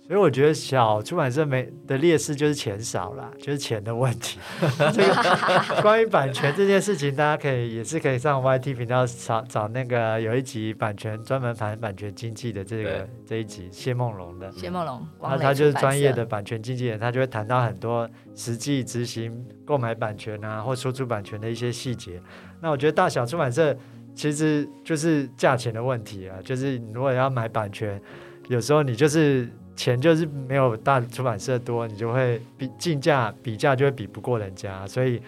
[0.05, 4.38] 所以我觉得小出版社没的劣势就是钱少啦， 就是钱的问题。
[4.92, 5.14] 这个
[5.80, 14.50] 关于版权这件事情，大家可以也是可以上 YT 频道找找那个有一集版权专门谈版权经济的这个这一集谢梦龙的。
[14.53, 22.20] 谢梦龙，那他就是专业的版权经纪人，他就会谈到很多实际执行购买版权啊，或输出版权的一些细节。
[22.61, 23.74] 那我觉得大小出版社
[24.14, 28.03] 其实就是价钱的问题啊，就是如果要买版权，
[28.48, 29.48] 有时候你就是。
[29.74, 35.20] 钱就是没有大出版社多，你就会比竞价比价就会比不过人家，所以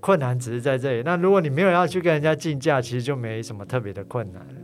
[0.00, 1.02] 困难只是在这里。
[1.02, 4.54] 那如果你没有要去跟人家竞价，其实就没什么特别的困难了。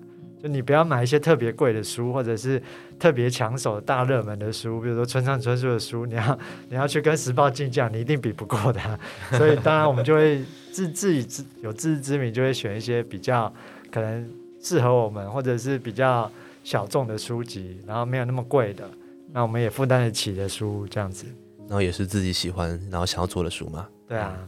[0.42, 2.62] 就你不要买一些特别贵的书，或者是
[2.98, 6.38] 特别抢手、大热门的书，比如说村上春树的书，你要
[6.68, 8.98] 你要去跟时报竞价，你一定比不过他。
[9.36, 13.53] 所以当然我们就会自自己自有自知之明，就会选一些比较
[13.90, 14.30] 可能
[14.62, 16.30] 适合我们，或者是比较。
[16.71, 18.89] 小众的书籍，然后没有那么贵的，
[19.33, 21.27] 那我们也负担得起的书，这样子，
[21.66, 23.89] 然后也是自己喜欢，然后想要做的书嘛。
[24.07, 24.39] 对啊，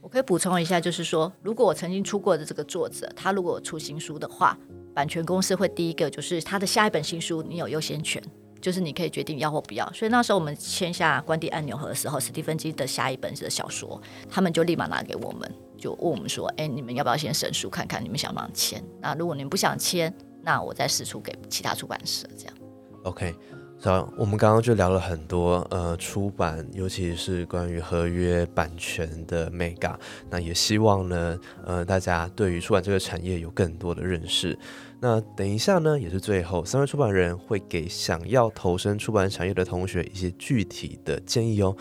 [0.00, 4.58] 我可以补充一下，就是说，如果我曾经出过的这个作者，他如果出新书的话，
[4.94, 8.22] 版权公司会第一个就是他的下一本新书，你有优先权，
[8.62, 9.86] 就是你可以决定要或不要。
[9.92, 14.00] 所以那时候我们签下关帝按钮盒的时候，史蒂芬金的下一本的小说，
[14.30, 18.02] 他们就立马拿给我们，就问我们说：“哎，你们要不要先审书看看？
[18.02, 18.82] 你们想不想签？
[19.02, 20.10] 那如果你们不想签。”
[20.48, 22.54] 那我再试出给其他出版社，这样。
[23.02, 23.34] OK，
[23.82, 29.94] 好，我们刚刚就聊了很多，呃，出版，尤其是关于合约版权的 mega。
[30.30, 34.58] 那也希望呢，呃，大家对于出版这个产业有更多的认识。
[34.98, 41.76] 那等一下呢，也是最后，三位出版人会给想要投身出版产业的同学一些具体的建议哦。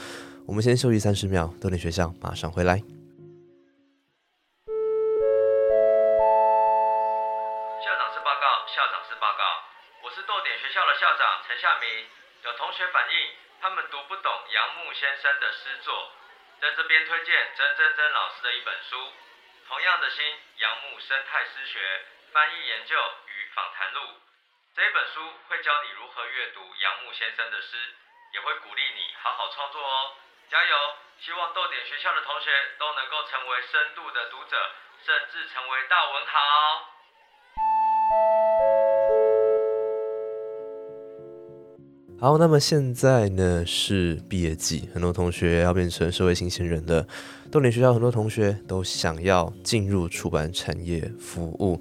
[0.45, 2.83] 我们先休息三十秒，豆点学校马上回来。
[14.99, 16.11] 先生的诗作，
[16.59, 18.97] 在这边推荐曾曾曾老师的一本书
[19.67, 22.95] 《同样的心：杨牧生态诗学翻译研究
[23.27, 24.01] 与访谈录》。
[24.75, 27.77] 这本书会教你如何阅读杨牧先生的诗，
[28.33, 30.15] 也会鼓励你好好创作哦。
[30.49, 30.95] 加油！
[31.19, 34.71] 希望豆点学校的同学都能够成为深度的读者，
[35.05, 36.93] 甚至成为大文豪。
[42.19, 47.05] 好，那么现在呢是毕业季，很多同学要变成社会新鲜人了。
[47.51, 51.79] 豆点学校很多同学都想要进入出版产业服务，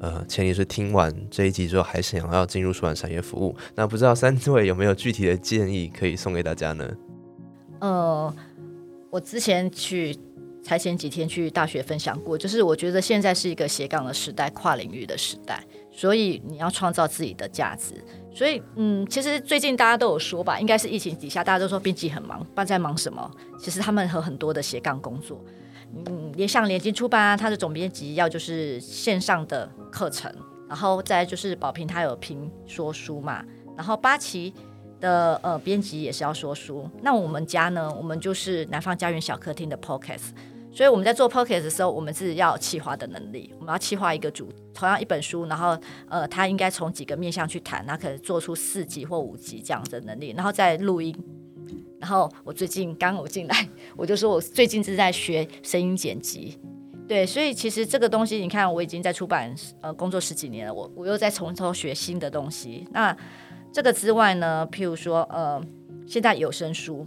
[0.00, 3.56] 呃，前提是听完这一集之后还想要进入出版产业服务。
[3.76, 6.92] 那不知道三位有没有具体的建议可以送给大家呢？
[7.78, 8.34] 呃，
[9.08, 10.18] 我之前去
[10.64, 17.94] 才前几天去大学分享过，就是我觉得现在是一个斜杠的时代，跨领域的时代，所以你要创造自己的价值。
[18.36, 23.30] 所以，嗯，其实最近大家都有说吧，应该是疫情底下，大家都说编辑很忙，不知道在忙什么。
[23.58, 25.42] 其实他们和很多的斜杠工作，
[26.04, 30.30] 嗯，也像联经出版啊，他的总编辑要就是线上的课程，
[30.68, 33.42] 然后再就是宝平他有评说书嘛，
[33.74, 34.52] 然后八旗
[35.00, 36.86] 的呃编辑也是要说书。
[37.00, 40.32] 那我们家呢，我们就是南方家园小客厅的 podcast。
[40.76, 43.50] 所以我们在做 podcast 的时候，我们是要企划的能力。
[43.58, 45.74] 我们要企划一个主，同样一本书，然后
[46.06, 51.16] 呃，他应该从几个面向去谈，他可能做出四级或五级这样的能力，然后再录音。
[51.98, 56.58] 然后我最近刚我进来，我就说我最近是在学声音剪辑。
[57.08, 62.86] 对，所以其实这个东西，你看我已经在出版呃工作十几年了，我我又在从头学新的东西。
[62.90, 63.16] 那
[63.72, 65.58] 这个之外呢，譬如说呃，
[66.06, 67.06] 现在有声书。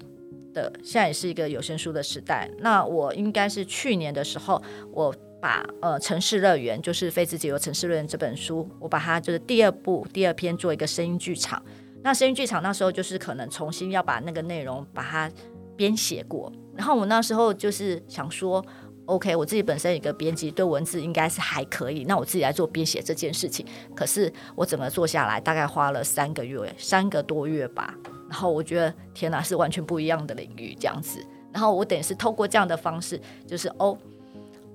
[0.54, 2.50] 的现在也是一个有声书的时代。
[2.60, 11.64] 那我应该是去年的时候，我把呃《城市乐园》就是非自己由城市乐园这本书，我把它就是第二部第二篇做一个声音剧场。
[12.02, 15.32] 那声音剧场那时候就是可能重新要把那个内容把它
[15.76, 16.52] 编写过。
[16.76, 18.66] 然后我那时候就是想说
[19.06, 22.06] ，OK，我自己本身一个编辑，对文字应该是还可以。
[22.06, 23.66] 那我自己来做编写这件事情。
[23.96, 27.94] 可是我整个做下来，大概花了三个月，三个多月吧。
[28.30, 31.20] 然后我觉得天哪，是完全不一样的领域这样子。
[31.52, 33.98] 然后我等于是透过这样的方式，就是哦，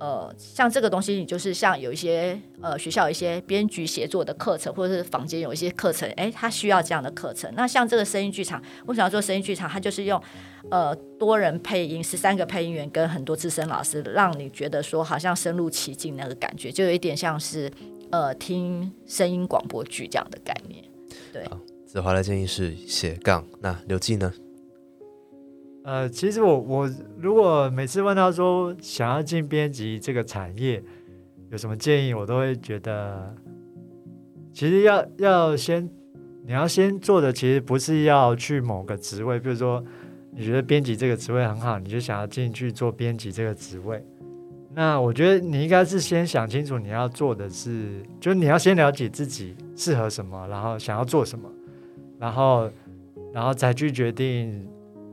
[0.01, 7.49] 呃，像这个东西，你就是像有一些呃学校一些编剧写作的课程，或者是坊间有一些课程，哎，它需要这样的课程。
[7.55, 9.71] 那像这个声音剧场，为什么要做声音剧场？
[9.71, 10.21] 它就是用
[10.69, 17.71] 呃多人配音，十三个配音员跟很多资深老师，让你觉得说好像深入其境那个感觉，就有一点像是
[18.11, 20.85] 呃听声音广播剧这样的概念。
[21.33, 21.45] 对，
[21.95, 24.33] 子华的建议是斜杠，那刘记呢？
[25.85, 26.91] 呃，其实我我
[27.21, 30.83] 如果每次问他说想要进编辑这个产业
[31.53, 33.33] 有什么建议，我都会觉得，
[34.53, 35.89] 其实要要先
[36.45, 39.81] 你要先做的，其实不是要去某个职位，比如说
[40.33, 44.05] 你觉得编辑这个职位很好，你就想要进去做编辑这个职位。
[44.75, 51.49] 那我觉得你应该是先想清楚你要做的是，就是你要先了解自己适合什么，然后想要做什么，
[52.25, 52.71] 然后
[53.35, 54.67] 然后再去决定。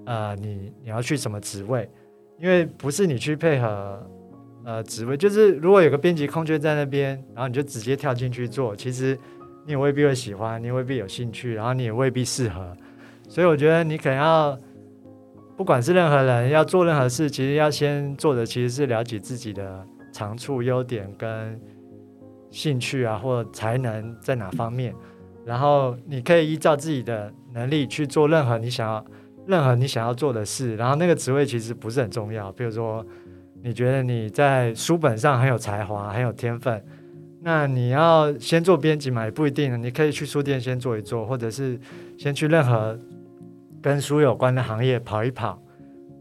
[0.03, 1.88] 呃，你你要去什么职位？
[2.39, 4.01] 因为不是你去配合
[4.66, 9.18] 呃职位，就是如果有个编辑空缺在那边，然后你就直接跳进去做，其实
[9.64, 12.76] 你也未必会喜欢，你未必有兴趣，然后你也未必适合。
[13.30, 14.57] 所以我觉得你可能要，
[15.55, 21.62] 不管是任何人要做任何事，其实要先做的其实是了解自己的长处、优点跟
[22.49, 24.95] 兴趣啊，或才能在哪方面，
[25.51, 29.03] 然后你可以依照自己的能力去做任何你想要。
[29.47, 32.51] 任何你想要做的事，然后那个职位其实不是很重要。
[32.51, 33.03] 比如说，
[33.63, 36.81] 你觉得你在书本上很有才华、很有天分，
[37.41, 39.25] 那你要先做编辑嘛？
[39.25, 39.81] 也不一定。
[39.81, 41.77] 你可以去书店先做一做，或者是
[42.19, 42.97] 先去任何
[43.81, 45.59] 跟书有关的行业跑一跑。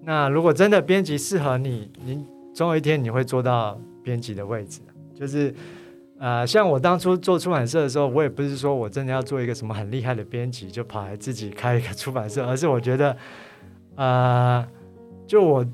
[0.03, 2.25] 那如果真的编辑适合你，你
[2.55, 4.81] 总有一天你会做到编辑的位置，
[5.15, 5.55] 就是。
[6.21, 13.17] 呃，像我当初做出版社的时候，我也不是说我真的要做一个什么很厉害的编辑，就跑来自己开一个出版社，而是我觉得，
[13.95, 14.63] 呃，
[15.27, 15.65] 就我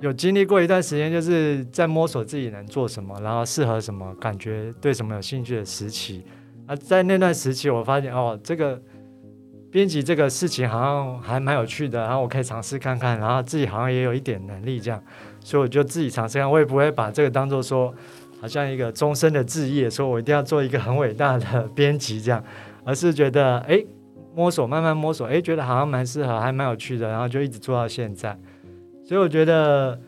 [0.00, 6.22] 有经历过一段时间，就是在摸索自己能做什么，然后适合什么，感觉对什么有兴趣的时期。
[6.66, 8.78] 啊，在那段时期，我发现哦，这个
[9.70, 15.02] 编辑这个事情好像还蛮有趣的，然后我可以尝试看看，然后自己好像也有一点能力这样，
[15.40, 17.94] 所以我就自己尝试看，我也不会把这个当做说。
[18.40, 22.42] 好像一个终身的志业，说我一定要做一个很伟大的编辑这样，
[22.84, 23.84] 而是觉得哎，
[24.34, 28.38] 摸索慢慢摸索，哎，觉得好像蛮适合，还蛮有趣的，然后就一直做到现在。
[29.04, 29.98] 所以我觉得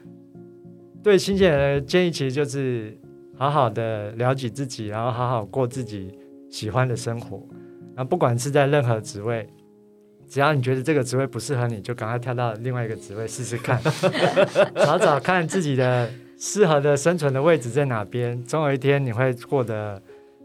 [1.03, 2.97] 对新鲜人的建议，其实就是
[3.37, 6.17] 好好的了解自己，然后好好过自己
[6.49, 7.45] 喜欢的生活。
[7.97, 9.49] 然后不管是在任何职位，
[10.29, 13.81] 只要你觉得这个职位不适合你，就赶快跳到另外一个职位试试看，
[14.77, 16.09] 找找看自己的。
[16.43, 18.43] 适合的生存的位置在哪边？
[18.45, 20.01] 总有一天你会过得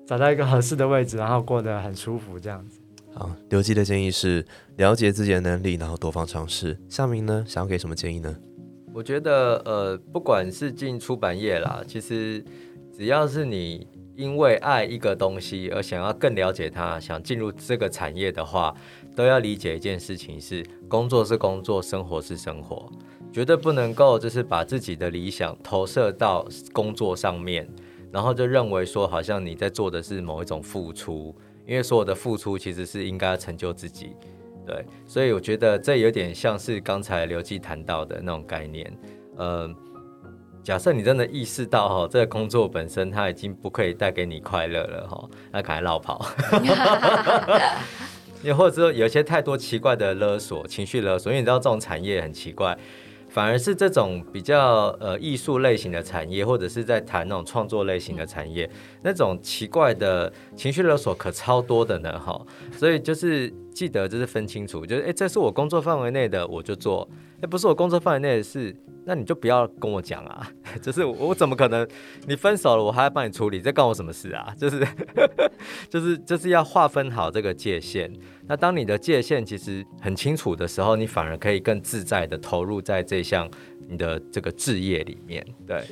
[0.06, 2.82] 找到一个合适的位置，然后过得很舒服，这样子。
[3.14, 6.78] 好，刘基的建议是了解自己的能力，然后多方尝试。
[6.90, 8.36] 夏明呢，想要给什么建议呢？
[8.94, 12.44] 我觉得，呃，不管是进出版业啦，其实
[12.94, 13.88] 只要是你
[14.18, 18.76] 因为爱一个东西而想要更了解它，想进入这个产业的话，
[19.16, 22.92] 都要理解一件事情：是工作是工作，生活是生活。
[23.36, 27.70] 绝对不能够就是把自己的理想投射到工作上面，
[28.10, 31.36] 然后就认为说好像你在做的是某一种付出，
[31.68, 34.16] 因为所有的付出其实是应该成就自己，
[34.66, 38.98] 对，所以我觉得这有点像是刚才刘记谈到的那种概念，
[39.36, 39.70] 呃，
[40.64, 46.26] 假设你真的意识到哈，这个工作本身它已经不可以带给你快乐了哈，那赶快绕跑
[48.44, 52.78] 又或者说有些太多奇怪的勒索、情绪勒索，因为你知道这种产业很奇怪。
[53.36, 58.70] 反而是这种比较呃艺术类型的产业，或者是在谈那种创作类型的产业，
[59.04, 62.42] 那种奇怪的情绪勒索可超多的呢，哈。
[62.72, 67.06] 所以就是记得就是分清楚，就是哎，这是我工作范围内的我就做，
[67.46, 68.76] 不是我工作范围内的事。
[69.08, 70.50] 那你就不要跟我讲啊！
[70.82, 71.88] 就是我怎么可能？
[72.26, 74.52] 你分手了，我还要帮你处理，这关我什么事啊？
[74.58, 74.88] 就是，
[75.88, 78.12] 就是，就是要划分好这个界限。
[78.48, 83.48] 那当你的界限其实很清楚的时候，你反而可以更自在的投入在这项
[83.88, 85.46] 你的这个置业里面。
[85.68, 85.84] 对。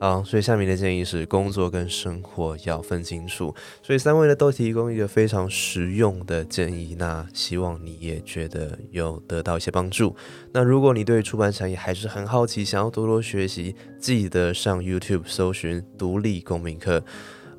[0.00, 3.52] 好，所以下面的建议是工作跟生活要分清楚。
[3.82, 10.14] 所以三位呢都提供一个非常实用的建议，那希望你也觉得有得到一些帮助。
[10.52, 17.02] 那如果你对出版产业还是很好奇，想要多多学习，记得上 YouTube 搜寻独立公民课，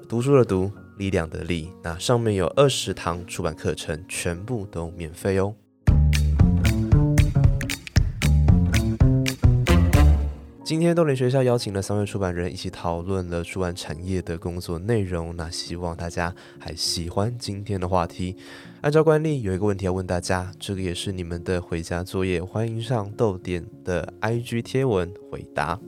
[0.08, 5.54] 读书的读，力量的力，那上面有二十堂出版课程，全部都免费哦。
[10.70, 18.36] 今天豆联学校邀请了三位出版人一起讨论了出版产业的工作内容，那希望大家还喜欢今天的话题。
[18.82, 25.80] 按照惯例，有一个问题要问大家，这个也是你们的回家作业，欢迎上豆点的 IG 贴文回答。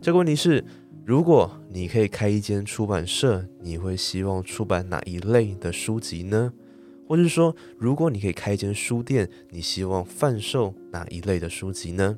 [0.00, 0.64] 这个问题是：
[1.04, 6.54] 如果你可以开一间出版社，你会希望出版哪一类的书籍呢？
[7.06, 12.16] 或是说，如果你可以开一间书店，你希望贩售哪一类的书籍呢？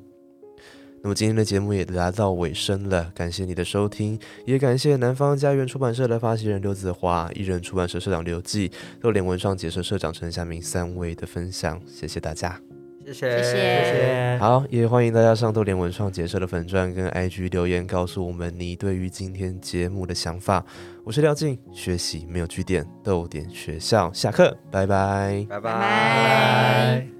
[1.03, 12.57] 那么今天的节目也来到尾声了，感谢你的收听，也感谢南方家园出版社的发起人刘子华、艺人出版社社长刘记、豆联文创结社社长陈夏明三位的分享，谢谢大家。
[13.05, 14.37] 谢谢，谢谢谢谢。
[14.39, 20.63] 好，也欢迎大家上豆联文创结社的粉钻跟 IG 留言，告诉我们你对于今天节目的想法。
[21.03, 25.45] 我是廖静，学习没有据点，豆点学校下课，拜拜。
[25.49, 27.12] 拜拜拜拜。